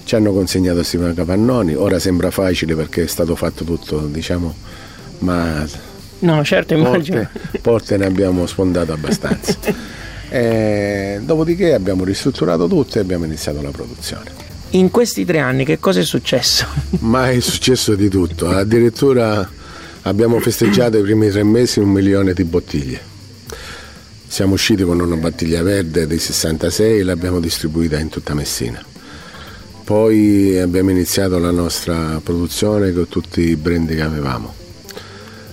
ci 0.05 0.15
hanno 0.15 0.33
consegnato 0.33 0.77
questi 0.77 0.99
capannoni, 0.99 1.75
ora 1.75 1.99
sembra 1.99 2.31
facile 2.31 2.77
perché 2.77 3.05
è 3.05 3.07
stato 3.07 3.35
fatto 3.35 3.65
tutto, 3.65 4.07
diciamo, 4.07 4.55
ma... 5.21 5.67
No, 6.21 6.45
certo, 6.45 6.75
immagino. 6.75 7.29
Porte, 7.33 7.59
porte 7.59 7.97
ne 7.97 8.07
abbiamo 8.07 8.47
sfondato 8.47 8.93
abbastanza. 8.93 9.57
eh, 10.33 11.21
dopodiché 11.23 11.75
abbiamo 11.75 12.05
ristrutturato 12.05 12.67
tutto 12.67 12.99
e 12.99 13.01
abbiamo 13.01 13.25
iniziato 13.25 13.61
la 13.63 13.71
produzione. 13.71 14.51
In 14.71 14.91
questi 14.91 15.25
tre 15.25 15.39
anni 15.39 15.65
che 15.65 15.79
cosa 15.79 16.01
è 16.01 16.05
successo? 16.05 16.67
Ma 17.01 17.31
è 17.31 17.41
successo 17.41 17.95
di 17.95 18.09
tutto, 18.09 18.49
addirittura 18.49 19.49
Abbiamo 20.05 20.41
festeggiato 20.41 20.99
i 20.99 21.03
primi 21.03 21.31
tre 21.31 21.45
mesi 21.45 21.79
un 21.79 21.89
milione 21.89 22.33
di 22.33 22.43
bottiglie. 22.43 23.01
Siamo 24.27 24.55
usciti 24.55 24.83
con 24.83 24.99
una 24.99 25.15
bottiglia 25.15 25.63
verde 25.63 26.09
di 26.09 26.19
66 26.19 26.99
e 26.99 27.03
l'abbiamo 27.05 27.39
distribuita 27.39 28.01
in 28.01 28.09
tutta 28.09 28.35
Messina. 28.35 28.85
Poi 29.85 30.59
abbiamo 30.59 30.91
iniziato 30.91 31.39
la 31.39 31.53
nostra 31.53 32.21
produzione 32.21 32.93
con 32.93 33.07
tutti 33.09 33.43
i 33.43 33.55
brand 33.55 33.95
che 33.95 34.01
avevamo. 34.01 34.62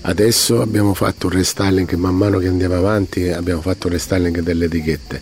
Adesso 0.02 0.62
abbiamo 0.62 0.94
fatto 0.94 1.28
un 1.28 1.34
restyling, 1.34 1.92
man 1.94 2.16
mano 2.16 2.40
che 2.40 2.48
andiamo 2.48 2.76
avanti 2.76 3.30
abbiamo 3.30 3.62
fatto 3.62 3.88
un 3.88 3.94
restyling 3.94 4.40
delle 4.40 4.66
etichette 4.66 5.22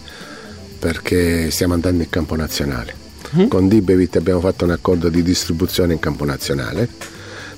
perché 0.79 1.49
stiamo 1.49 1.73
andando 1.73 2.03
in 2.03 2.09
campo 2.09 2.35
nazionale. 2.35 3.05
Mm. 3.35 3.47
Con 3.47 3.67
Dibevit 3.67 4.15
abbiamo 4.15 4.39
fatto 4.39 4.65
un 4.65 4.71
accordo 4.71 5.09
di 5.09 5.23
distribuzione 5.23 5.93
in 5.93 5.99
campo 5.99 6.23
nazionale 6.25 6.87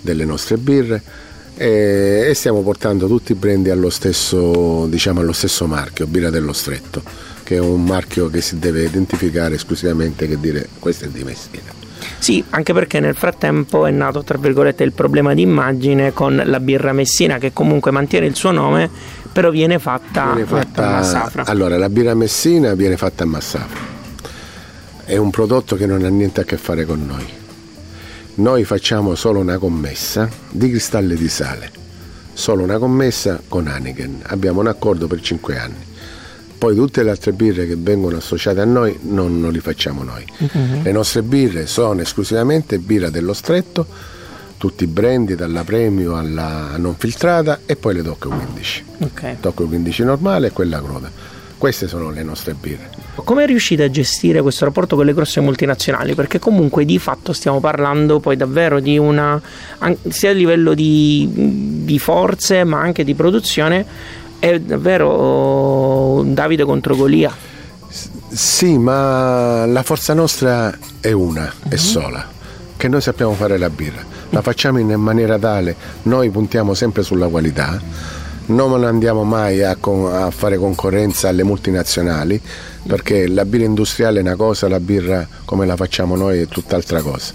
delle 0.01 0.25
nostre 0.25 0.57
birre 0.57 1.03
e, 1.61 2.31
stiamo 2.35 2.61
portando 2.61 3.05
tutti 3.07 3.33
i 3.33 3.35
brand 3.35 3.67
allo 3.67 3.89
stesso, 3.89 4.85
diciamo, 4.87 5.19
allo 5.19 5.33
stesso 5.33 5.67
marchio, 5.67 6.07
Birra 6.07 6.29
dello 6.29 6.53
Stretto, 6.53 7.03
che 7.43 7.57
è 7.57 7.59
un 7.59 7.83
marchio 7.83 8.29
che 8.29 8.39
si 8.39 8.59
deve 8.59 8.85
identificare 8.85 9.55
esclusivamente 9.55 10.25
che 10.25 10.39
dire 10.39 10.69
questo 10.79 11.03
è 11.03 11.07
di 11.09 11.21
Messina. 11.25 11.88
Sì, 12.19 12.43
anche 12.49 12.73
perché 12.73 12.99
nel 12.99 13.15
frattempo 13.15 13.85
è 13.85 13.91
nato 13.91 14.23
tra 14.23 14.37
virgolette 14.37 14.83
il 14.83 14.91
problema 14.91 15.33
di 15.33 15.41
immagine 15.41 16.13
con 16.13 16.41
la 16.43 16.59
birra 16.59 16.91
Messina 16.91 17.37
che 17.37 17.53
comunque 17.53 17.91
mantiene 17.91 18.25
il 18.25 18.35
suo 18.35 18.51
nome 18.51 18.89
però 19.31 19.49
viene 19.51 19.79
fatta, 19.79 20.33
viene 20.33 20.45
fatta 20.45 20.87
a 20.87 20.91
Massafra. 20.91 21.45
Allora, 21.45 21.77
la 21.77 21.89
birra 21.89 22.13
Messina 22.13 22.73
viene 22.73 22.97
fatta 22.97 23.23
a 23.23 23.27
Massafra. 23.27 23.79
È 25.05 25.15
un 25.15 25.29
prodotto 25.29 25.75
che 25.75 25.85
non 25.85 26.03
ha 26.03 26.09
niente 26.09 26.41
a 26.41 26.43
che 26.43 26.57
fare 26.57 26.85
con 26.85 27.05
noi 27.05 27.37
noi 28.39 28.63
facciamo 28.63 29.15
solo 29.15 29.39
una 29.39 29.57
commessa 29.57 30.29
di 30.49 30.69
cristalli 30.69 31.15
di 31.15 31.27
sale, 31.27 31.69
solo 32.31 32.63
una 32.63 32.77
commessa 32.77 33.41
con 33.47 33.67
Heineken, 33.67 34.21
abbiamo 34.27 34.61
un 34.61 34.67
accordo 34.67 35.07
per 35.07 35.19
5 35.19 35.57
anni. 35.57 35.88
Poi 36.59 36.75
tutte 36.75 37.03
le 37.03 37.09
altre 37.09 37.31
birre 37.31 37.65
che 37.65 37.77
vengono 37.77 38.17
associate 38.17 38.59
a 38.59 38.65
noi 38.65 38.99
non, 39.03 39.39
non 39.39 39.53
li 39.53 39.61
facciamo 39.61 40.03
noi. 40.03 40.25
Uh-huh. 40.39 40.81
Le 40.83 40.91
nostre 40.91 41.23
birre 41.23 41.67
sono 41.67 42.01
esclusivamente 42.01 42.79
birra 42.79 43.09
dello 43.09 43.31
stretto, 43.31 43.87
tutti 44.57 44.83
i 44.83 44.87
brandy 44.87 45.35
dalla 45.35 45.63
premio 45.63 46.17
alla 46.17 46.75
non 46.75 46.95
filtrata 46.97 47.61
e 47.65 47.77
poi 47.77 47.93
le 47.93 48.01
Doc 48.01 48.27
15. 48.27 48.83
Okay. 48.99 49.37
Doc 49.39 49.65
15 49.65 50.03
normale 50.03 50.47
e 50.47 50.51
quella 50.51 50.81
cruda. 50.81 51.09
Queste 51.57 51.87
sono 51.87 52.11
le 52.11 52.23
nostre 52.23 52.53
birre. 52.55 52.89
Come 53.15 53.45
riuscite 53.45 53.83
a 53.83 53.89
gestire 53.89 54.41
questo 54.41 54.65
rapporto 54.65 54.97
con 54.97 55.05
le 55.05 55.13
grosse 55.13 55.39
multinazionali? 55.39 56.13
Perché 56.13 56.39
comunque 56.39 56.83
di 56.83 56.99
fatto 56.99 57.31
stiamo 57.31 57.59
parlando 57.59 58.19
poi 58.19 58.35
davvero 58.35 58.79
di 58.79 58.97
una, 58.97 59.41
sia 60.09 60.29
a 60.29 60.33
livello 60.33 60.73
di, 60.73 61.29
di 61.83 61.99
forze 61.99 62.63
ma 62.63 62.79
anche 62.79 63.03
di 63.03 63.13
produzione, 63.13 63.85
è 64.39 64.59
davvero 64.59 66.23
Davide 66.25 66.63
contro 66.63 66.95
Golia. 66.95 67.31
Sì, 68.29 68.77
ma 68.77 69.65
la 69.65 69.83
forza 69.83 70.13
nostra 70.13 70.75
è 70.99 71.11
una, 71.11 71.43
uh-huh. 71.43 71.69
è 71.69 71.75
mhm. 71.75 71.77
sola, 71.77 72.27
che 72.77 72.87
noi 72.87 73.01
sappiamo 73.01 73.33
fare 73.33 73.57
la 73.57 73.69
birra. 73.69 74.03
La 74.29 74.41
facciamo 74.41 74.77
in 74.77 74.91
maniera 74.93 75.37
tale, 75.37 75.75
noi 76.03 76.29
puntiamo 76.29 76.73
sempre 76.73 77.03
sulla 77.03 77.27
qualità 77.27 78.17
non 78.49 78.83
andiamo 78.83 79.23
mai 79.23 79.63
a, 79.63 79.75
con, 79.75 80.11
a, 80.11 80.31
fare 80.31 80.57
concorrenza 80.57 81.29
alle 81.29 81.43
multinazionali 81.43 82.41
perché 82.87 83.27
la 83.27 83.45
birra 83.45 83.65
industriale 83.65 84.19
è 84.19 84.21
una 84.21 84.35
cosa, 84.35 84.67
la 84.67 84.79
birra 84.79 85.27
come 85.45 85.65
la 85.65 85.75
facciamo 85.75 86.15
noi 86.15 86.39
è 86.39 86.47
tutt'altra 86.47 87.01
cosa. 87.01 87.33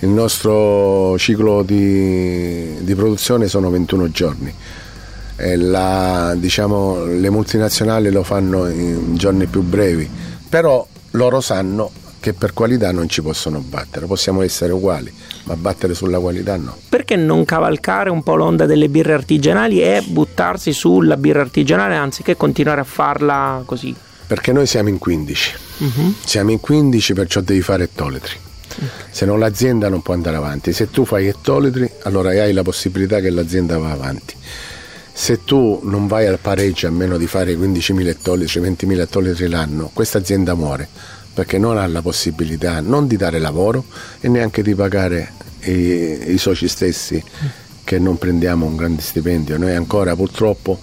Il 0.00 0.10
nostro 0.10 1.16
ciclo 1.18 1.62
di, 1.62 2.76
di 2.84 2.94
produzione 2.94 3.48
sono 3.48 3.70
21 3.70 4.10
giorni. 4.10 4.54
La, 5.36 6.34
diciamo, 6.36 7.04
le 7.06 7.28
multinazionali 7.30 8.10
lo 8.10 8.22
fanno 8.22 8.68
in 8.68 9.16
giorni 9.16 9.46
più 9.46 9.62
brevi, 9.62 10.08
però 10.48 10.86
loro 11.12 11.40
sanno 11.40 11.90
che 12.24 12.32
per 12.32 12.54
qualità 12.54 12.90
non 12.90 13.06
ci 13.06 13.20
possono 13.20 13.60
battere, 13.60 14.06
possiamo 14.06 14.40
essere 14.40 14.72
uguali, 14.72 15.12
ma 15.42 15.56
battere 15.56 15.92
sulla 15.92 16.18
qualità 16.18 16.56
no. 16.56 16.74
Perché 16.88 17.16
non 17.16 17.44
cavalcare 17.44 18.08
un 18.08 18.22
po' 18.22 18.34
l'onda 18.34 18.64
delle 18.64 18.88
birre 18.88 19.12
artigianali 19.12 19.82
e 19.82 20.02
buttarsi 20.06 20.72
sulla 20.72 21.18
birra 21.18 21.42
artigianale 21.42 21.96
anziché 21.96 22.34
continuare 22.34 22.80
a 22.80 22.84
farla 22.84 23.62
così? 23.66 23.94
Perché 24.26 24.52
noi 24.52 24.66
siamo 24.66 24.88
in 24.88 24.96
15, 24.96 25.54
uh-huh. 25.76 25.86
Mhm. 25.86 26.14
siamo 26.24 26.50
in 26.50 26.60
15 26.60 27.12
perciò 27.12 27.40
devi 27.40 27.60
fare 27.60 27.84
ettoletri. 27.84 28.36
Okay. 28.74 28.88
Se 29.10 29.26
no 29.26 29.36
l'azienda 29.36 29.90
non 29.90 30.00
può 30.00 30.14
andare 30.14 30.36
avanti, 30.36 30.72
se 30.72 30.90
tu 30.90 31.04
fai 31.04 31.26
ettoletri 31.26 31.90
allora 32.04 32.30
hai 32.30 32.54
la 32.54 32.62
possibilità 32.62 33.20
che 33.20 33.28
l'azienda 33.28 33.76
va 33.76 33.90
avanti. 33.90 34.34
Se 35.16 35.44
tu 35.44 35.80
non 35.84 36.08
vai 36.08 36.26
al 36.26 36.40
pareggio 36.40 36.88
a 36.88 36.90
meno 36.90 37.16
di 37.16 37.28
fare 37.28 37.54
15.000 37.54 38.06
ettolitri, 38.08 38.60
20.000 38.60 39.00
ettolitri 39.00 39.48
l'anno, 39.48 39.90
questa 39.94 40.18
azienda 40.18 40.54
muore 40.54 40.88
perché 41.34 41.58
non 41.58 41.76
ha 41.76 41.86
la 41.86 42.00
possibilità 42.00 42.80
non 42.80 43.06
di 43.06 43.16
dare 43.16 43.40
lavoro 43.40 43.84
e 44.20 44.28
neanche 44.28 44.62
di 44.62 44.74
pagare 44.74 45.32
i, 45.64 46.32
i 46.32 46.38
soci 46.38 46.68
stessi 46.68 47.22
che 47.82 47.98
non 47.98 48.16
prendiamo 48.16 48.66
un 48.66 48.76
grande 48.76 49.02
stipendio. 49.02 49.58
Noi 49.58 49.74
ancora 49.74 50.14
purtroppo 50.14 50.78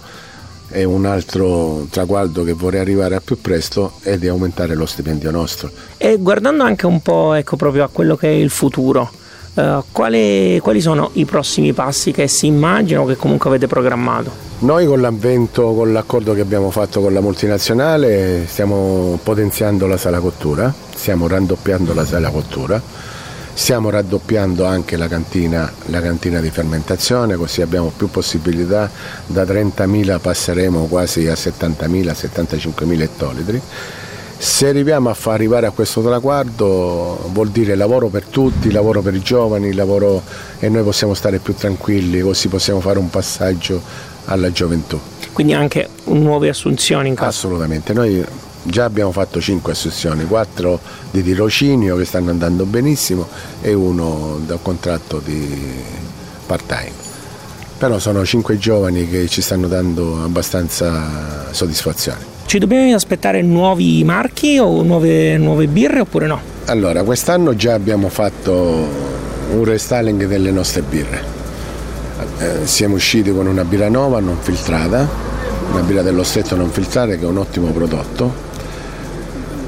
è 0.68 0.84
un 0.84 1.06
altro 1.06 1.86
traguardo 1.90 2.44
che 2.44 2.52
vorrei 2.52 2.80
arrivare 2.80 3.14
al 3.14 3.22
più 3.22 3.40
presto 3.40 3.94
è 4.02 4.16
di 4.18 4.28
aumentare 4.28 4.74
lo 4.74 4.86
stipendio 4.86 5.30
nostro. 5.30 5.70
E 5.96 6.18
guardando 6.18 6.62
anche 6.62 6.86
un 6.86 7.00
po' 7.00 7.32
ecco, 7.32 7.56
proprio 7.56 7.84
a 7.84 7.88
quello 7.88 8.16
che 8.16 8.28
è 8.28 8.32
il 8.32 8.50
futuro, 8.50 9.10
Uh, 9.54 9.84
quali, 9.92 10.58
quali, 10.60 10.80
sono 10.80 11.10
i 11.12 11.26
prossimi 11.26 11.74
passi 11.74 12.10
che 12.10 12.26
si 12.26 12.46
immaginano 12.46 13.04
che 13.04 13.16
comunque 13.16 13.50
avete 13.50 13.66
programmato? 13.66 14.30
Noi 14.60 14.86
con 14.86 15.02
l'avvento, 15.02 15.74
con 15.74 15.92
l'accordo 15.92 16.32
che 16.32 16.40
abbiamo 16.40 16.70
fatto 16.70 17.02
con 17.02 17.12
la 17.12 17.20
multinazionale 17.20 18.46
stiamo 18.46 19.18
potenziando 19.22 19.86
la 19.86 19.98
sala 19.98 20.20
cottura, 20.20 20.72
stiamo 20.94 21.28
raddoppiando 21.28 21.92
la 21.92 22.06
sala 22.06 22.30
cottura, 22.30 22.80
stiamo 23.52 23.90
raddoppiando 23.90 24.64
anche 24.64 24.96
la 24.96 25.08
cantina, 25.08 25.70
la 25.86 26.00
cantina 26.00 26.40
di 26.40 26.48
fermentazione 26.48 27.36
così 27.36 27.60
abbiamo 27.60 27.92
più 27.94 28.08
possibilità, 28.08 28.90
da 29.26 29.42
30.000 29.42 30.18
passeremo 30.18 30.86
quasi 30.86 31.28
a 31.28 31.34
70.000, 31.34 32.12
75.000 32.12 33.00
ettolitri 33.02 33.62
se 34.42 34.66
arriviamo 34.66 35.08
a 35.08 35.14
far 35.14 35.34
arrivare 35.34 35.66
a 35.66 35.70
questo 35.70 36.02
traguardo 36.02 37.30
vuol 37.30 37.50
dire 37.50 37.76
lavoro 37.76 38.08
per 38.08 38.24
tutti, 38.24 38.72
lavoro 38.72 39.00
per 39.00 39.14
i 39.14 39.20
giovani, 39.20 39.72
lavoro 39.72 40.20
e 40.58 40.68
noi 40.68 40.82
possiamo 40.82 41.14
stare 41.14 41.38
più 41.38 41.54
tranquilli, 41.54 42.18
così 42.18 42.48
possiamo 42.48 42.80
fare 42.80 42.98
un 42.98 43.08
passaggio 43.08 43.80
alla 44.24 44.50
gioventù. 44.50 44.98
Quindi 45.32 45.52
anche 45.52 45.88
nuove 46.06 46.48
assunzioni 46.48 47.06
in 47.06 47.14
caso? 47.14 47.46
Assolutamente, 47.46 47.92
noi 47.92 48.26
già 48.64 48.82
abbiamo 48.82 49.12
fatto 49.12 49.40
5 49.40 49.70
assunzioni, 49.70 50.24
4 50.24 50.80
di 51.12 51.22
tirocinio 51.22 51.94
che 51.94 52.04
stanno 52.04 52.30
andando 52.30 52.64
benissimo 52.64 53.28
e 53.60 53.72
uno 53.74 54.40
da 54.44 54.58
contratto 54.60 55.20
di 55.24 55.84
part 56.46 56.66
time 56.66 57.10
però 57.78 57.98
sono 57.98 58.24
cinque 58.24 58.58
giovani 58.58 59.08
che 59.08 59.26
ci 59.28 59.40
stanno 59.40 59.66
dando 59.66 60.22
abbastanza 60.22 61.52
soddisfazione. 61.52 62.31
Ci 62.52 62.58
dobbiamo 62.58 62.94
aspettare 62.94 63.40
nuovi 63.40 64.04
marchi 64.04 64.58
o 64.58 64.82
nuove, 64.82 65.38
nuove 65.38 65.68
birre 65.68 66.00
oppure 66.00 66.26
no? 66.26 66.38
Allora, 66.66 67.02
quest'anno 67.02 67.56
già 67.56 67.72
abbiamo 67.72 68.10
fatto 68.10 68.52
un 69.52 69.64
restyling 69.64 70.26
delle 70.26 70.50
nostre 70.50 70.82
birre. 70.82 71.22
Eh, 72.40 72.66
siamo 72.66 72.96
usciti 72.96 73.32
con 73.32 73.46
una 73.46 73.64
birra 73.64 73.88
nuova 73.88 74.20
non 74.20 74.36
filtrata, 74.38 75.08
una 75.70 75.80
birra 75.80 76.02
dello 76.02 76.22
stretto 76.24 76.54
non 76.54 76.68
filtrata 76.68 77.14
che 77.14 77.22
è 77.22 77.24
un 77.24 77.38
ottimo 77.38 77.68
prodotto 77.68 78.34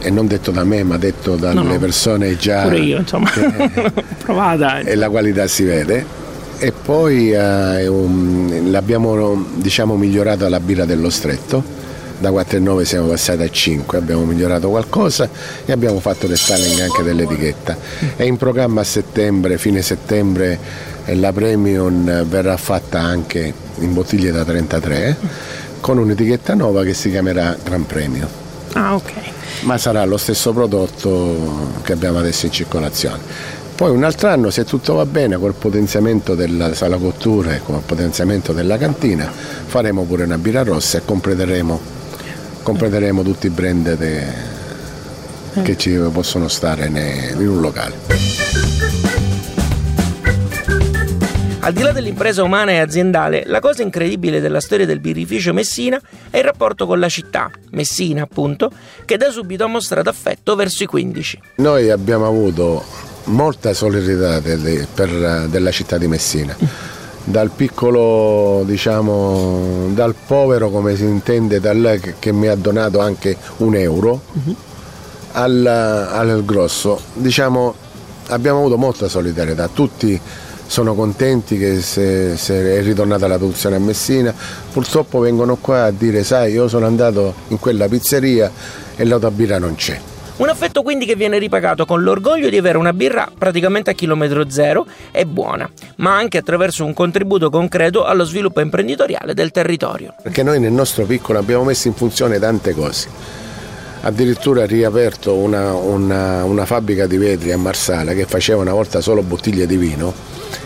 e 0.01 0.11
non 0.11 0.27
detto 0.27 0.51
da 0.51 0.65
me 0.65 0.83
ma 0.83 0.99
detto 0.99 1.37
dalle 1.37 1.55
no, 1.55 1.63
no. 1.63 1.79
persone 1.79 2.37
già 2.37 2.65
pure 2.65 2.81
io 2.81 2.99
insomma 2.99 3.31
provata 4.23 4.81
e 4.81 4.95
la 4.95 5.09
qualità 5.09 5.47
si 5.47 5.65
vede 5.65 6.05
e 6.59 6.71
poi 6.71 7.33
eh, 7.33 7.87
um, 7.87 8.71
l'abbiamo 8.71 9.43
diciamo 9.55 9.97
migliorata 9.97 10.51
la 10.51 10.61
birra 10.61 10.85
dello 10.85 11.09
stretto 11.09 11.84
da 12.19 12.31
4,9 12.31 12.83
siamo 12.83 13.09
passati 13.09 13.43
a 13.43 13.51
5, 13.51 13.99
abbiamo 13.99 14.25
migliorato 14.25 14.69
qualcosa 14.69 15.29
e 15.65 15.73
abbiamo 15.73 16.01
fatto 16.01 16.27
le 16.27 16.37
styling 16.37 16.81
anche 16.81 17.03
dell'etichetta. 17.03 17.77
È 18.17 18.23
in 18.23 18.37
programma 18.37 18.81
a 18.81 18.85
settembre, 18.85 19.59
fine 19.59 19.83
settembre, 19.83 20.59
la 21.07 21.33
Premium 21.33 22.25
verrà 22.25 22.57
fatta 22.57 23.01
anche 23.01 23.53
in 23.79 23.93
bottiglie 23.93 24.31
da 24.31 24.45
33 24.45 25.17
con 25.81 25.99
un'etichetta 25.99 26.55
nuova 26.55 26.83
che 26.83 26.95
si 26.95 27.11
chiamerà 27.11 27.57
Gran 27.63 27.85
Premio. 27.85 28.27
Ah, 28.73 28.95
ok. 28.95 29.13
Ma 29.63 29.77
sarà 29.79 30.05
lo 30.05 30.17
stesso 30.17 30.53
prodotto 30.53 31.79
che 31.83 31.93
abbiamo 31.93 32.19
adesso 32.19 32.47
in 32.47 32.53
circolazione. 32.53 33.63
Poi 33.75 33.91
un 33.91 34.05
altro 34.05 34.29
anno, 34.29 34.51
se 34.51 34.65
tutto 34.65 34.95
va 34.95 35.05
bene, 35.05 35.37
col 35.37 35.55
potenziamento 35.55 36.37
della 36.37 36.73
sala 36.75 36.97
cottura 36.97 37.55
e 37.55 37.61
con 37.63 37.75
il 37.75 37.83
potenziamento 37.85 38.53
della 38.53 38.79
cantina, 38.79 39.29
faremo 39.31 40.05
pure 40.05 40.23
una 40.23 40.39
birra 40.39 40.63
rossa 40.63 40.99
e 40.99 41.03
completeremo, 41.05 41.81
completeremo 42.65 43.23
tutti 43.23 43.47
i 43.47 43.51
brand 43.51 43.95
de, 43.95 44.27
che 45.63 45.77
ci 45.77 45.97
possono 46.11 46.49
stare 46.49 46.87
in 46.87 47.47
un 47.49 47.61
locale. 47.61 47.95
Al 51.61 51.73
di 51.73 51.83
là 51.83 51.93
dell'impresa 51.93 52.43
umana 52.43 52.73
e 52.73 52.79
aziendale, 52.79 53.45
la 53.47 53.61
cosa 53.61 53.83
incredibile 53.83 54.41
della 54.41 54.61
storia 54.61 54.85
del 54.85 55.01
birrificio 55.01 55.53
Messina 55.53 56.01
è 56.29 56.39
il 56.39 56.45
rapporto 56.45 56.87
con 56.87 56.99
la 56.99 57.09
città, 57.09 57.51
Messina 57.71 58.23
appunto, 58.23 58.71
che 59.05 59.17
da 59.17 59.31
subito 59.31 59.65
ha 59.65 59.69
mostrato 59.69 60.09
affetto 60.09 60.57
verso 60.57 60.83
i 60.83 60.87
15. 60.87 61.41
Noi 61.57 61.91
abbiamo 61.91 62.27
avuto 62.27 62.85
molta 63.25 63.73
solidarietà 63.73 64.41
delle, 64.41 64.87
per, 64.93 65.47
della 65.49 65.71
città 65.71 65.97
di 65.97 66.07
Messina. 66.07 66.57
Dal 67.27 67.51
piccolo, 67.51 68.63
diciamo, 68.67 69.89
dal 69.95 70.15
povero 70.27 70.69
come 70.71 70.95
si 70.95 71.05
intende, 71.05 71.59
dal, 71.59 71.99
che 72.19 72.33
mi 72.33 72.49
ha 72.49 72.55
donato 72.55 73.01
anche 73.01 73.37
un 73.59 73.75
euro, 73.75 74.21
uh-huh. 74.33 74.55
al, 75.33 75.67
al 75.67 76.45
grosso, 76.45 77.01
diciamo, 77.15 77.75
abbiamo 78.29 78.59
avuto 78.59 78.77
molta 78.77 79.09
solidarietà. 79.09 79.69
Tutti 79.73 80.21
sono 80.67 80.95
contenti 80.95 81.57
che 81.59 81.81
se, 81.81 82.37
se 82.37 82.79
è 82.79 82.83
ritornata 82.83 83.27
la 83.27 83.37
produzione 83.37 83.77
a 83.77 83.81
Messina, 83.81 84.35
purtroppo 84.73 85.19
vengono 85.19 85.57
qua 85.57 85.85
a 85.85 85.91
dire 85.91 86.25
sai 86.25 86.53
io 86.53 86.69
sono 86.69 86.87
andato 86.87 87.35
in 87.49 87.59
quella 87.59 87.89
pizzeria 87.89 88.51
e 88.97 89.05
l'autabirra 89.05 89.59
non 89.59 89.75
c'è. 89.75 89.99
Un 90.37 90.49
affetto 90.49 90.83
quindi 90.83 91.07
che 91.07 91.15
viene 91.15 91.39
ripagato 91.39 91.87
con 91.87 92.03
l'orgoglio 92.03 92.49
di 92.49 92.57
avere 92.57 92.77
una 92.77 92.93
birra 92.93 93.31
praticamente 93.37 93.91
a 93.91 93.93
chilometro 93.93 94.51
zero 94.51 94.85
e 95.13 95.27
buona, 95.27 95.71
ma 95.97 96.17
anche 96.17 96.39
attraverso 96.39 96.85
un 96.85 96.93
contributo 96.93 97.51
concreto 97.51 98.05
allo 98.05 98.25
sviluppo 98.25 98.61
imprenditoriale 98.61 99.33
del 99.33 99.53
territorio. 99.53 100.13
Perché 100.21 100.43
noi 100.43 100.59
nel 100.59 100.73
nostro 100.73 101.05
piccolo 101.05 101.39
abbiamo 101.39 101.63
messo 101.63 101.87
in 101.87 101.95
funzione 101.95 102.41
tante 102.41 102.75
cose. 102.75 103.09
Addirittura 104.01 104.67
riaperto 104.67 105.35
una, 105.35 105.73
una, 105.73 106.45
una 106.45 106.67
fabbrica 106.67 107.07
di 107.07 107.17
vetri 107.17 107.53
a 107.53 107.57
Marsala 107.57 108.13
che 108.13 108.27
faceva 108.27 108.61
una 108.61 108.73
volta 108.73 109.01
solo 109.01 109.23
bottiglie 109.23 109.67
di 109.67 109.77
vino 109.77 110.13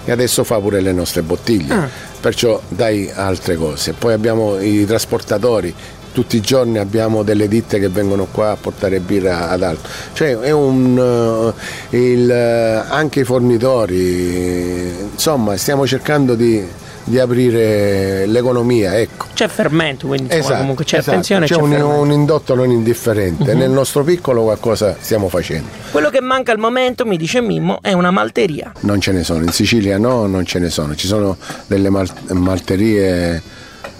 e 0.07 0.11
adesso 0.11 0.45
fa 0.45 0.59
pure 0.59 0.81
le 0.81 0.93
nostre 0.93 1.21
bottiglie, 1.21 1.75
ah. 1.75 1.89
perciò 2.19 2.59
dai 2.69 3.11
altre 3.15 3.57
cose. 3.57 3.93
Poi 3.93 4.15
abbiamo 4.15 4.59
i 4.59 4.87
trasportatori, 4.87 5.75
tutti 6.19 6.37
i 6.37 6.41
giorni 6.41 6.79
abbiamo 6.79 7.23
delle 7.23 7.47
ditte 7.47 7.79
che 7.79 7.89
vengono 7.89 8.27
qua 8.29 8.51
a 8.51 8.57
portare 8.57 8.99
birra 8.99 9.51
ad 9.51 9.63
alto, 9.63 9.89
cioè 10.15 10.37
è 10.37 10.51
un, 10.51 10.99
uh, 10.99 11.97
il, 11.97 12.29
uh, 12.29 12.93
anche 12.93 13.21
i 13.21 13.25
fornitori, 13.25 14.97
insomma 15.13 15.57
stiamo 15.57 15.87
cercando 15.87 16.35
di 16.35 16.87
di 17.05 17.19
aprire 17.19 18.27
l'economia. 18.27 18.99
Ecco. 18.99 19.29
C'è 19.33 19.49
fermento, 19.49 20.09
quindi 20.09 20.25
insomma, 20.25 20.43
esatto, 20.43 20.59
comunque 20.59 20.85
c'è 20.85 20.97
esatto. 20.97 21.11
attenzione. 21.11 21.47
C'è, 21.47 21.55
c'è 21.55 21.61
un, 21.61 21.73
un, 21.73 22.11
indotto 22.13 22.55
non 22.55 22.71
indifferente. 22.71 23.53
Uh-huh. 23.53 23.57
Nel 23.57 23.71
nostro 23.71 24.05
piccolo 24.05 24.43
qualcosa 24.43 24.95
stiamo 25.01 25.31
facendo. 25.31 25.69
Quello 25.91 26.11
che 26.11 26.21
manca 26.21 26.53
al 26.53 26.59
momento, 26.59 27.07
mi 27.07 27.17
dice 27.17 27.41
Mimmo, 27.41 27.79
è 27.81 27.95
una 27.95 28.11
malteria. 28.11 28.73
Non 28.81 29.01
ce 29.01 29.13
ne 29.13 29.25
sono, 29.25 29.45
in 29.45 29.53
Sicilia 29.53 29.97
no, 29.97 30.27
non 30.27 30.45
ce 30.45 30.59
ne 30.59 30.69
sono. 30.69 30.95
Ci 30.95 31.07
sono 31.07 31.39
delle 31.67 31.89
mal- 31.89 32.13
malterie 32.33 33.43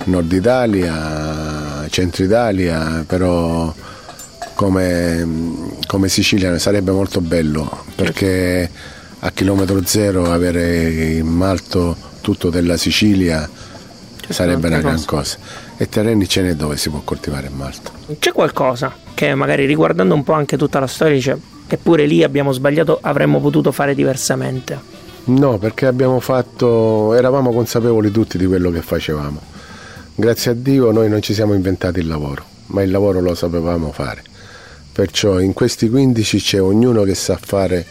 nord 0.05 0.33
Italia, 0.33 0.95
centro 1.91 2.25
Italia, 2.25 3.05
però 3.07 3.73
come, 4.55 5.27
come 5.87 6.09
Sicilia 6.09 6.59
sarebbe 6.59 6.91
molto 6.91 7.21
bello 7.21 7.85
perché 7.95 8.69
a 9.21 9.31
chilometro 9.31 9.85
zero 9.85 10.31
avere 10.31 11.15
in 11.15 11.27
malto 11.27 11.97
tutto 12.21 12.51
della 12.51 12.77
Sicilia 12.77 13.49
C'è 14.21 14.33
sarebbe 14.33 14.67
una 14.67 14.79
gran 14.79 15.05
cosa. 15.05 15.39
E 15.77 15.89
terreni 15.89 16.29
ce 16.29 16.43
n'è 16.43 16.55
dove 16.55 16.77
si 16.77 16.91
può 16.91 17.01
coltivare 17.05 17.47
in 17.47 17.55
Malta. 17.55 17.93
C'è 18.19 18.33
qualcosa 18.33 18.93
che 19.15 19.35
magari 19.35 19.65
riguardando 19.65 20.15
un 20.15 20.25
po' 20.25 20.33
anche 20.33 20.57
tutta 20.57 20.81
la 20.81 20.89
storia 20.89 21.15
dice 21.15 21.39
eppure 21.69 22.07
lì 22.07 22.23
abbiamo 22.23 22.53
sbagliato, 22.53 22.99
avremmo 23.01 23.41
potuto 23.41 23.71
fare 23.73 23.95
diversamente? 23.95 24.97
No, 25.25 25.59
perché 25.59 25.87
abbiamo 25.87 26.21
fatto, 26.21 27.15
eravamo 27.15 27.53
consapevoli 27.53 28.11
tutti 28.11 28.39
di 28.39 28.47
quello 28.47 28.71
che 28.71 28.81
facevamo. 28.81 29.41
Grazie 30.21 30.51
a 30.51 30.55
Dio 30.55 30.91
noi 30.91 31.09
non 31.09 31.23
ci 31.23 31.33
siamo 31.33 31.55
inventati 31.55 32.01
il 32.01 32.09
lavoro, 32.09 32.45
ma 32.71 32.83
il 32.83 32.91
lavoro 32.91 33.21
lo 33.21 33.37
sapevamo 33.37 33.93
fare. 33.93 34.21
Perciò 34.91 35.39
in 35.39 35.53
questi 35.53 35.89
15 35.89 36.41
c'è 36.41 36.61
ognuno 36.61 37.05
che 37.05 37.15
sa 37.15 37.39
fare 37.41 37.87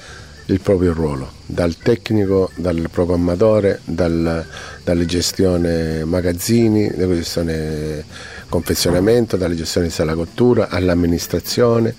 il 0.48 0.60
proprio 0.60 0.92
ruolo, 0.92 1.32
dal 1.46 1.78
tecnico, 1.78 2.52
dal 2.58 2.90
programmatore, 2.92 3.80
dal, 3.86 4.46
dalle 4.84 5.06
gestione 5.06 6.04
magazzini, 6.04 6.92
dalla 6.94 7.16
gestione 7.16 8.04
confezionamento, 8.50 9.38
dalle 9.38 9.56
gestioni 9.56 9.88
di 9.88 9.94
sala 9.94 10.14
cottura, 10.14 10.68
all'amministrazione, 10.68 11.96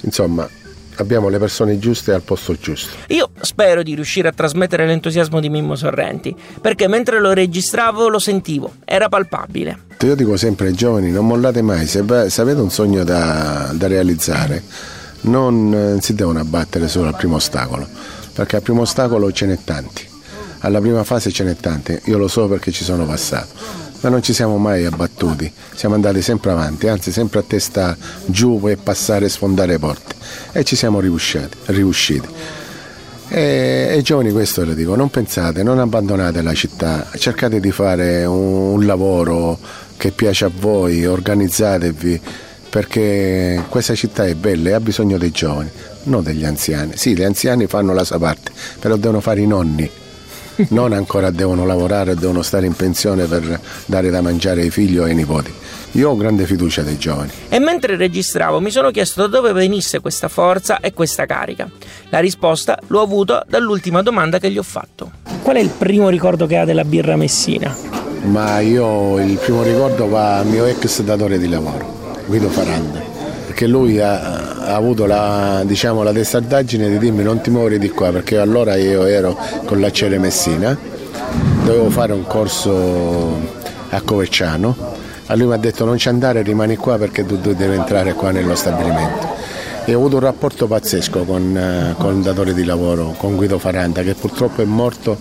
insomma 0.00 0.48
abbiamo 0.96 1.28
le 1.28 1.38
persone 1.38 1.78
giuste 1.78 2.12
al 2.12 2.22
posto 2.22 2.54
giusto. 2.54 2.96
Io 3.08 3.30
spero 3.40 3.82
di 3.82 3.94
riuscire 3.94 4.28
a 4.28 4.32
trasmettere 4.32 4.86
l'entusiasmo 4.86 5.40
di 5.40 5.48
Mimmo 5.48 5.74
Sorrenti, 5.74 6.34
perché 6.60 6.88
mentre 6.88 7.20
lo 7.20 7.32
registravo 7.32 8.08
lo 8.08 8.18
sentivo, 8.18 8.74
era 8.84 9.08
palpabile. 9.08 9.78
Io 10.00 10.14
dico 10.14 10.36
sempre 10.36 10.68
ai 10.68 10.74
giovani, 10.74 11.10
non 11.10 11.26
mollate 11.26 11.62
mai, 11.62 11.86
se, 11.86 12.04
se 12.28 12.40
avete 12.40 12.60
un 12.60 12.70
sogno 12.70 13.04
da, 13.04 13.70
da 13.74 13.86
realizzare 13.86 14.62
non 15.26 15.96
eh, 15.96 16.02
si 16.02 16.14
devono 16.14 16.40
abbattere 16.40 16.88
solo 16.88 17.08
al 17.08 17.16
primo 17.16 17.36
ostacolo, 17.36 17.86
perché 18.32 18.56
al 18.56 18.62
primo 18.62 18.82
ostacolo 18.82 19.32
ce 19.32 19.46
n'è 19.46 19.58
tanti, 19.64 20.06
alla 20.60 20.80
prima 20.80 21.04
fase 21.04 21.30
ce 21.30 21.44
n'è 21.44 21.56
tanti, 21.56 21.98
io 22.04 22.18
lo 22.18 22.28
so 22.28 22.46
perché 22.48 22.70
ci 22.70 22.84
sono 22.84 23.06
passato, 23.06 23.48
ma 24.00 24.08
non 24.08 24.22
ci 24.22 24.32
siamo 24.32 24.56
mai 24.58 24.84
abbattuti, 24.84 25.50
siamo 25.74 25.94
andati 25.94 26.22
sempre 26.22 26.50
avanti, 26.50 26.88
anzi 26.88 27.12
sempre 27.12 27.40
a 27.40 27.42
testa 27.46 27.96
giù 28.26 28.60
per 28.60 28.78
passare 28.78 29.26
e 29.26 29.28
sfondare 29.28 29.78
porte 29.78 30.14
e 30.52 30.64
ci 30.64 30.76
siamo 30.76 31.00
riusciti. 31.00 31.56
riusciti. 31.66 32.28
E 33.28 33.88
ai 33.90 34.02
giovani 34.02 34.30
questo 34.30 34.64
lo 34.64 34.72
dico, 34.72 34.94
non 34.94 35.10
pensate, 35.10 35.64
non 35.64 35.80
abbandonate 35.80 36.42
la 36.42 36.54
città, 36.54 37.08
cercate 37.16 37.58
di 37.58 37.72
fare 37.72 38.24
un, 38.24 38.74
un 38.74 38.86
lavoro 38.86 39.58
che 39.96 40.12
piace 40.12 40.44
a 40.44 40.50
voi, 40.54 41.04
organizzatevi, 41.06 42.20
perché 42.70 43.64
questa 43.68 43.94
città 43.94 44.26
è 44.26 44.34
bella 44.34 44.70
e 44.70 44.72
ha 44.74 44.80
bisogno 44.80 45.18
dei 45.18 45.32
giovani, 45.32 45.70
non 46.04 46.22
degli 46.22 46.44
anziani. 46.44 46.92
Sì, 46.96 47.14
gli 47.14 47.24
anziani 47.24 47.66
fanno 47.66 47.92
la 47.92 48.04
sua 48.04 48.18
parte, 48.18 48.52
però 48.78 48.96
devono 48.96 49.20
fare 49.20 49.40
i 49.40 49.46
nonni. 49.46 49.90
Non 50.68 50.92
ancora 50.92 51.30
devono 51.30 51.66
lavorare, 51.66 52.14
devono 52.14 52.42
stare 52.42 52.66
in 52.66 52.74
pensione 52.74 53.26
per 53.26 53.60
dare 53.86 54.10
da 54.10 54.20
mangiare 54.20 54.62
ai 54.62 54.70
figli 54.70 54.98
o 54.98 55.04
ai 55.04 55.14
nipoti. 55.14 55.52
Io 55.92 56.10
ho 56.10 56.16
grande 56.16 56.46
fiducia 56.46 56.82
dei 56.82 56.98
giovani. 56.98 57.30
E 57.48 57.58
mentre 57.58 57.96
registravo 57.96 58.60
mi 58.60 58.70
sono 58.70 58.90
chiesto 58.90 59.22
da 59.22 59.28
dove 59.28 59.52
venisse 59.52 60.00
questa 60.00 60.28
forza 60.28 60.80
e 60.80 60.92
questa 60.92 61.24
carica. 61.26 61.70
La 62.10 62.18
risposta 62.18 62.78
l'ho 62.88 63.00
avuta 63.00 63.44
dall'ultima 63.48 64.02
domanda 64.02 64.38
che 64.38 64.50
gli 64.50 64.58
ho 64.58 64.62
fatto. 64.62 65.10
Qual 65.42 65.56
è 65.56 65.60
il 65.60 65.70
primo 65.70 66.08
ricordo 66.08 66.46
che 66.46 66.56
ha 66.56 66.64
della 66.64 66.84
birra 66.84 67.16
Messina? 67.16 67.74
Ma 68.24 68.60
io 68.60 69.18
il 69.20 69.38
primo 69.38 69.62
ricordo 69.62 70.08
va 70.08 70.38
al 70.38 70.46
mio 70.46 70.64
ex 70.64 71.00
datore 71.02 71.38
di 71.38 71.48
lavoro 71.48 72.14
Guido 72.26 72.48
Faranda, 72.48 73.00
perché 73.46 73.66
lui 73.66 74.00
ha, 74.00 74.45
ha 74.66 74.74
avuto 74.74 75.06
la, 75.06 75.62
diciamo, 75.64 76.02
la 76.02 76.12
testardaggine 76.12 76.88
di 76.88 76.98
dirmi 76.98 77.22
non 77.22 77.40
ti 77.40 77.50
muori 77.50 77.78
di 77.78 77.88
qua, 77.88 78.10
perché 78.10 78.38
allora 78.38 78.74
io 78.74 79.04
ero 79.04 79.38
con 79.64 79.80
l'acciere 79.80 80.18
Messina 80.18 80.76
dovevo 81.64 81.88
fare 81.90 82.12
un 82.12 82.26
corso 82.26 83.38
a 83.90 84.00
Coverciano, 84.00 84.76
a 85.26 85.34
lui 85.36 85.46
mi 85.46 85.54
ha 85.54 85.56
detto 85.56 85.84
non 85.84 85.98
ci 85.98 86.08
andare, 86.08 86.42
rimani 86.42 86.76
qua 86.76 86.98
perché 86.98 87.24
tu, 87.24 87.40
tu 87.40 87.54
devi 87.54 87.74
entrare 87.74 88.14
qua 88.14 88.30
nello 88.32 88.54
stabilimento. 88.54 89.34
E 89.84 89.94
ho 89.94 89.98
avuto 89.98 90.16
un 90.16 90.22
rapporto 90.22 90.66
pazzesco 90.66 91.22
con, 91.22 91.56
eh, 91.56 91.94
con 91.96 92.16
il 92.16 92.22
datore 92.22 92.52
di 92.52 92.64
lavoro, 92.64 93.14
con 93.16 93.36
Guido 93.36 93.58
Faranda, 93.58 94.02
che 94.02 94.14
purtroppo 94.14 94.62
è 94.62 94.64
morto 94.64 95.16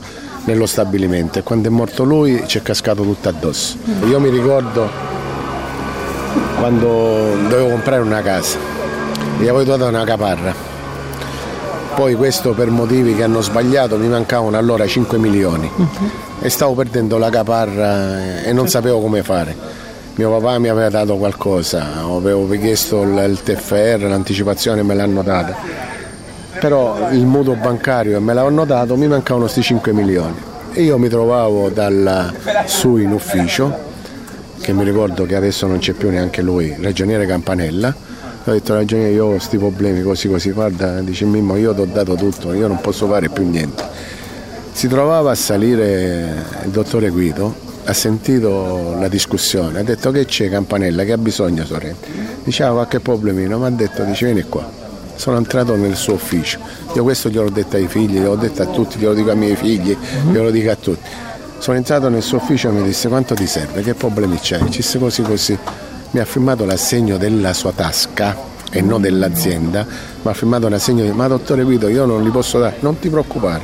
nello 0.46 0.66
stabilimento 0.66 1.38
e 1.40 1.44
quando 1.44 1.68
è 1.68 1.72
morto 1.72 2.04
lui 2.04 2.44
ci 2.48 2.58
è 2.58 2.62
cascato 2.64 3.04
tutto 3.04 3.30
addosso. 3.30 3.78
Io 4.08 4.20
mi 4.20 4.30
ricordo 4.30 4.90
quando 6.58 7.36
dovevo 7.48 7.70
comprare 7.70 8.02
una 8.02 8.22
casa, 8.22 8.58
gli 9.38 9.48
avevo 9.48 9.64
dato 9.64 9.86
una 9.86 10.04
caparra, 10.04 10.54
poi 11.96 12.16
questo 12.16 12.54
per 12.54 12.70
motivi 12.70 13.16
che 13.16 13.24
hanno 13.24 13.42
sbagliato 13.42 13.98
mi 13.98 14.08
mancavano 14.08 14.58
allora 14.58 14.86
5 14.86 15.18
milioni. 15.18 15.70
E 16.42 16.50
stavo 16.50 16.74
perdendo 16.74 17.18
la 17.18 17.30
caparra 17.30 18.44
e 18.44 18.52
non 18.54 18.68
sapevo 18.68 19.00
come 19.00 19.24
fare. 19.24 19.56
Mio 20.16 20.30
papà 20.32 20.60
mi 20.60 20.70
aveva 20.70 20.90
dato 20.90 21.18
qualcosa, 21.18 22.02
avevo 22.02 22.48
chiesto 22.50 23.02
il 23.02 23.40
TFR, 23.44 24.04
l'anticipazione 24.08 24.84
me 24.84 24.94
l'hanno 24.94 25.22
data, 25.22 25.56
però 26.60 27.10
il 27.12 27.26
mutuo 27.26 27.56
bancario 27.56 28.22
me 28.22 28.34
l'hanno 28.34 28.64
dato, 28.64 28.96
mi 28.96 29.08
mancavano 29.08 29.44
questi 29.44 29.62
5 29.62 29.92
milioni. 29.92 30.36
E 30.72 30.84
io 30.84 30.98
mi 30.98 31.10
trovavo 31.10 31.70
dalla, 31.70 32.34
su 32.66 32.98
in 32.98 33.12
ufficio, 33.12 33.74
che 34.62 34.72
mi 34.74 34.84
ricordo 34.84 35.26
che 35.26 35.36
adesso 35.36 35.68
non 35.68 35.80
c'è 35.80 35.94
più 35.94 36.10
neanche 36.10 36.42
lui, 36.42 36.76
ragioniere 36.80 37.26
Campanella, 37.26 37.94
ho 38.46 38.52
detto 38.52 38.74
ragioniere 38.74 39.12
io 39.12 39.26
ho 39.26 39.30
questi 39.32 39.58
problemi 39.58 40.02
così 40.04 40.28
così, 40.28 40.52
guarda, 40.52 41.02
dice 41.02 41.26
Mimmo 41.26 41.56
io 41.56 41.74
ti 41.74 41.82
ho 41.82 41.86
dato 41.86 42.16
tutto, 42.16 42.54
io 42.54 42.68
non 42.68 42.80
posso 42.80 43.08
fare 43.08 43.30
più 43.30 43.48
niente. 43.48 43.84
Si 44.72 44.88
trovava 44.88 45.32
a 45.32 45.36
salire 45.36 46.44
il 46.64 46.70
dottore 46.70 47.10
Guido 47.10 47.64
ha 47.86 47.94
sentito 47.94 48.96
la 49.00 49.08
discussione, 49.08 49.80
ha 49.80 49.84
detto 49.84 50.12
che 50.12 50.26
c'è 50.26 50.50
Campanella, 50.50 51.04
che 51.04 51.12
ha 51.12 51.18
bisogno 51.18 51.66
Sorrenti. 51.66 52.10
Diceva 52.44 52.72
qualche 52.72 53.00
problemino, 53.00 53.60
mi 53.60 53.66
ha 53.66 53.70
detto, 53.70 54.04
dice 54.04 54.26
vieni 54.26 54.44
qua. 54.44 54.68
Sono 55.16 55.38
entrato 55.38 55.76
nel 55.76 55.96
suo 55.96 56.14
ufficio, 56.14 56.60
io 56.94 57.04
questo 57.04 57.30
gliel'ho 57.30 57.50
detto 57.50 57.78
ai 57.78 57.88
figli, 57.88 58.18
gliel'ho 58.18 58.36
detto 58.36 58.64
a 58.64 58.66
tutti, 58.66 58.98
glielo 58.98 59.14
dico 59.14 59.30
ai 59.30 59.38
miei 59.38 59.56
figli, 59.56 59.96
glielo 60.30 60.52
dico 60.52 60.72
a 60.72 60.76
tutti. 60.76 61.10
Sono 61.58 61.78
entrato 61.78 62.10
nel 62.10 62.22
suo 62.22 62.38
ufficio 62.38 62.70
e 62.70 62.72
mi 62.72 62.84
disse 62.84 63.08
quanto 63.08 63.34
ti 63.34 63.48
serve, 63.48 63.82
che 63.82 63.94
problemi 63.94 64.38
c'hai? 64.42 64.70
Ci 64.70 64.82
disse 64.82 65.00
così 65.00 65.22
così. 65.22 65.58
Mi 66.16 66.22
ha 66.22 66.26
firmato 66.26 66.64
l'assegno 66.64 67.18
della 67.18 67.52
sua 67.52 67.74
tasca 67.74 68.38
e 68.72 68.80
non 68.80 69.02
dell'azienda, 69.02 69.86
mi 70.22 70.32
ha 70.32 70.34
firmato 70.34 70.70
l'assegno 70.70 71.04
di 71.04 71.12
ma 71.12 71.28
dottore 71.28 71.64
Guido 71.64 71.90
io 71.90 72.06
non 72.06 72.24
li 72.24 72.30
posso 72.30 72.58
dare, 72.58 72.78
non 72.80 72.98
ti 73.00 73.10
preoccupare. 73.10 73.62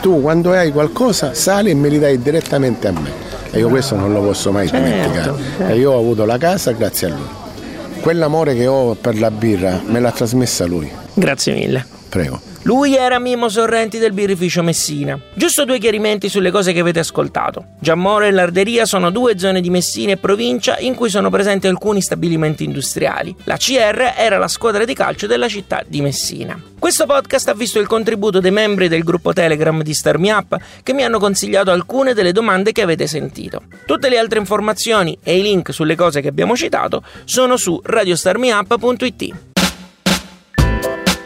Tu 0.00 0.20
quando 0.20 0.50
hai 0.50 0.72
qualcosa 0.72 1.34
sali 1.34 1.70
e 1.70 1.74
me 1.74 1.88
li 1.88 2.00
dai 2.00 2.20
direttamente 2.20 2.88
a 2.88 2.90
me 2.90 3.12
e 3.52 3.60
io 3.60 3.68
questo 3.68 3.94
non 3.94 4.12
lo 4.12 4.22
posso 4.22 4.50
mai 4.50 4.66
Certo, 4.66 4.84
dimenticare. 4.84 5.34
certo. 5.56 5.72
E 5.72 5.78
io 5.78 5.92
ho 5.92 5.98
avuto 6.00 6.24
la 6.24 6.36
casa 6.36 6.72
grazie 6.72 7.06
a 7.06 7.10
lui. 7.10 8.00
Quell'amore 8.00 8.56
che 8.56 8.66
ho 8.66 8.96
per 8.96 9.16
la 9.20 9.30
birra 9.30 9.80
me 9.86 10.00
l'ha 10.00 10.10
trasmessa 10.10 10.64
lui. 10.64 10.90
Grazie 11.14 11.54
mille. 11.54 11.86
Prego. 12.08 12.40
Lui 12.62 12.96
era 12.96 13.18
Mimmo 13.18 13.50
Sorrenti 13.50 13.98
del 13.98 14.12
birrificio 14.12 14.62
Messina. 14.62 15.20
Giusto 15.34 15.66
due 15.66 15.78
chiarimenti 15.78 16.30
sulle 16.30 16.50
cose 16.50 16.72
che 16.72 16.80
avete 16.80 17.00
ascoltato. 17.00 17.66
Giammoro 17.78 18.24
e 18.24 18.30
Larderia 18.30 18.86
sono 18.86 19.10
due 19.10 19.38
zone 19.38 19.60
di 19.60 19.68
Messina 19.68 20.12
e 20.12 20.16
provincia 20.16 20.78
in 20.78 20.94
cui 20.94 21.10
sono 21.10 21.28
presenti 21.28 21.66
alcuni 21.66 22.00
stabilimenti 22.00 22.64
industriali. 22.64 23.34
La 23.44 23.58
CR 23.58 24.14
era 24.16 24.38
la 24.38 24.48
squadra 24.48 24.84
di 24.86 24.94
calcio 24.94 25.26
della 25.26 25.48
città 25.48 25.82
di 25.86 26.00
Messina. 26.00 26.58
Questo 26.78 27.04
podcast 27.04 27.48
ha 27.48 27.54
visto 27.54 27.78
il 27.78 27.86
contributo 27.86 28.40
dei 28.40 28.50
membri 28.50 28.88
del 28.88 29.02
gruppo 29.02 29.34
Telegram 29.34 29.82
di 29.82 29.92
Star 29.92 30.18
Me 30.18 30.32
Up 30.32 30.56
che 30.82 30.94
mi 30.94 31.02
hanno 31.02 31.18
consigliato 31.18 31.70
alcune 31.70 32.14
delle 32.14 32.32
domande 32.32 32.72
che 32.72 32.80
avete 32.80 33.06
sentito. 33.06 33.62
Tutte 33.84 34.08
le 34.08 34.16
altre 34.16 34.38
informazioni 34.38 35.18
e 35.22 35.36
i 35.36 35.42
link 35.42 35.74
sulle 35.74 35.96
cose 35.96 36.22
che 36.22 36.28
abbiamo 36.28 36.56
citato 36.56 37.02
sono 37.24 37.58
su 37.58 37.78
radiostarmeup.it. 37.84 39.53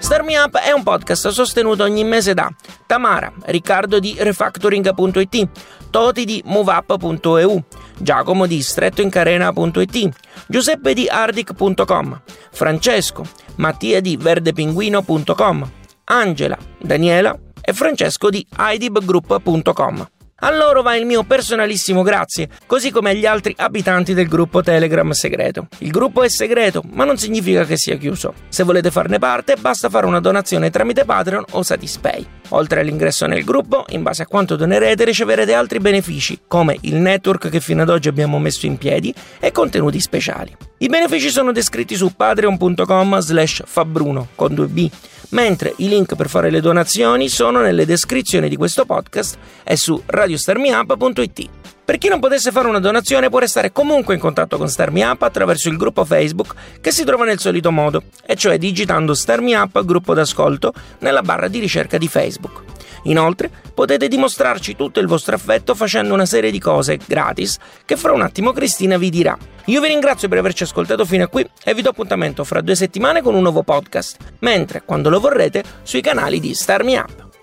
Star 0.08 0.22
Me 0.22 0.38
Up 0.38 0.56
è 0.56 0.70
un 0.70 0.82
podcast 0.82 1.28
sostenuto 1.28 1.82
ogni 1.82 2.02
mese 2.02 2.32
da 2.32 2.50
Tamara, 2.86 3.30
Riccardo 3.44 3.98
di 3.98 4.16
Refactoring.it, 4.18 5.48
Toti 5.90 6.24
di 6.24 6.42
MoveUp.eu, 6.46 7.62
Giacomo 7.98 8.46
di 8.46 8.62
strettoincarena.it, 8.62 10.08
Giuseppe 10.46 10.94
di 10.94 11.08
Ardic.com, 11.08 12.22
Francesco, 12.50 13.22
Mattia 13.56 14.00
di 14.00 14.16
verdepinguino.com, 14.16 15.70
Angela, 16.04 16.56
Daniela 16.78 17.38
e 17.60 17.74
Francesco 17.74 18.30
di 18.30 18.46
idibgroup.com. 18.56 20.08
A 20.40 20.54
loro 20.54 20.82
va 20.82 20.94
il 20.94 21.04
mio 21.04 21.24
personalissimo 21.24 22.02
grazie, 22.02 22.48
così 22.64 22.92
come 22.92 23.10
agli 23.10 23.26
altri 23.26 23.52
abitanti 23.58 24.14
del 24.14 24.28
gruppo 24.28 24.62
Telegram 24.62 25.10
segreto. 25.10 25.66
Il 25.78 25.90
gruppo 25.90 26.22
è 26.22 26.28
segreto, 26.28 26.80
ma 26.92 27.02
non 27.02 27.16
significa 27.16 27.64
che 27.64 27.76
sia 27.76 27.96
chiuso. 27.96 28.34
Se 28.48 28.62
volete 28.62 28.92
farne 28.92 29.18
parte, 29.18 29.56
basta 29.56 29.88
fare 29.88 30.06
una 30.06 30.20
donazione 30.20 30.70
tramite 30.70 31.04
Patreon 31.04 31.44
o 31.50 31.64
Satispay. 31.64 32.24
Oltre 32.50 32.78
all'ingresso 32.78 33.26
nel 33.26 33.42
gruppo, 33.42 33.84
in 33.88 34.04
base 34.04 34.22
a 34.22 34.26
quanto 34.26 34.54
donerete, 34.54 35.04
riceverete 35.04 35.54
altri 35.54 35.80
benefici, 35.80 36.42
come 36.46 36.78
il 36.82 36.94
network 36.94 37.48
che 37.48 37.58
fino 37.58 37.82
ad 37.82 37.88
oggi 37.88 38.06
abbiamo 38.06 38.38
messo 38.38 38.66
in 38.66 38.78
piedi 38.78 39.12
e 39.40 39.50
contenuti 39.50 39.98
speciali. 39.98 40.56
I 40.78 40.86
benefici 40.86 41.30
sono 41.30 41.50
descritti 41.50 41.96
su 41.96 42.14
patreon.com 42.14 43.18
slash 43.18 43.62
fabbruno 43.66 44.28
con 44.36 44.52
2b 44.52 44.90
mentre 45.30 45.74
i 45.78 45.88
link 45.88 46.14
per 46.14 46.28
fare 46.28 46.50
le 46.50 46.60
donazioni 46.60 47.28
sono 47.28 47.60
nelle 47.60 47.84
descrizioni 47.84 48.48
di 48.48 48.56
questo 48.56 48.84
podcast 48.84 49.36
e 49.64 49.76
su 49.76 50.00
radiostarmiup.it. 50.28 51.48
Per 51.84 51.96
chi 51.96 52.08
non 52.08 52.20
potesse 52.20 52.50
fare 52.50 52.68
una 52.68 52.80
donazione 52.80 53.30
può 53.30 53.38
restare 53.38 53.72
comunque 53.72 54.12
in 54.12 54.20
contatto 54.20 54.58
con 54.58 54.68
Starmi 54.68 55.02
attraverso 55.02 55.70
il 55.70 55.78
gruppo 55.78 56.04
Facebook 56.04 56.54
che 56.82 56.90
si 56.90 57.04
trova 57.04 57.24
nel 57.24 57.38
solito 57.38 57.72
modo, 57.72 58.02
e 58.26 58.36
cioè 58.36 58.58
digitando 58.58 59.14
Starmi 59.14 59.54
Up 59.54 59.82
gruppo 59.84 60.12
d'ascolto 60.12 60.74
nella 60.98 61.22
barra 61.22 61.48
di 61.48 61.58
ricerca 61.58 61.96
di 61.96 62.06
Facebook. 62.06 62.62
Inoltre 63.04 63.50
potete 63.72 64.06
dimostrarci 64.06 64.76
tutto 64.76 65.00
il 65.00 65.06
vostro 65.06 65.34
affetto 65.34 65.74
facendo 65.74 66.12
una 66.12 66.26
serie 66.26 66.50
di 66.50 66.58
cose 66.58 66.98
gratis 67.06 67.56
che 67.86 67.96
fra 67.96 68.12
un 68.12 68.20
attimo 68.20 68.52
Cristina 68.52 68.98
vi 68.98 69.08
dirà. 69.08 69.38
Io 69.66 69.80
vi 69.80 69.88
ringrazio 69.88 70.28
per 70.28 70.38
averci 70.38 70.64
ascoltato 70.64 71.06
fino 71.06 71.24
a 71.24 71.28
qui 71.28 71.48
e 71.64 71.74
vi 71.74 71.80
do 71.80 71.90
appuntamento 71.90 72.44
fra 72.44 72.60
due 72.60 72.74
settimane 72.74 73.22
con 73.22 73.34
un 73.34 73.42
nuovo 73.42 73.62
podcast, 73.62 74.16
mentre 74.40 74.82
quando 74.84 75.08
lo 75.08 75.20
vorrete 75.20 75.62
sui 75.82 76.02
canali 76.02 76.38
di 76.38 76.52
Starmi. 76.52 77.00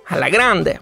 Alla 0.08 0.30
grande! 0.30 0.82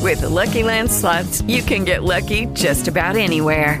With 0.00 0.20
the 0.20 0.28
Lucky 0.28 0.62
Land 0.62 0.90
slots, 0.90 1.42
you 1.48 1.62
can 1.62 1.84
get 1.84 2.04
lucky 2.04 2.46
just 2.54 2.86
about 2.86 3.16
anywhere. 3.16 3.80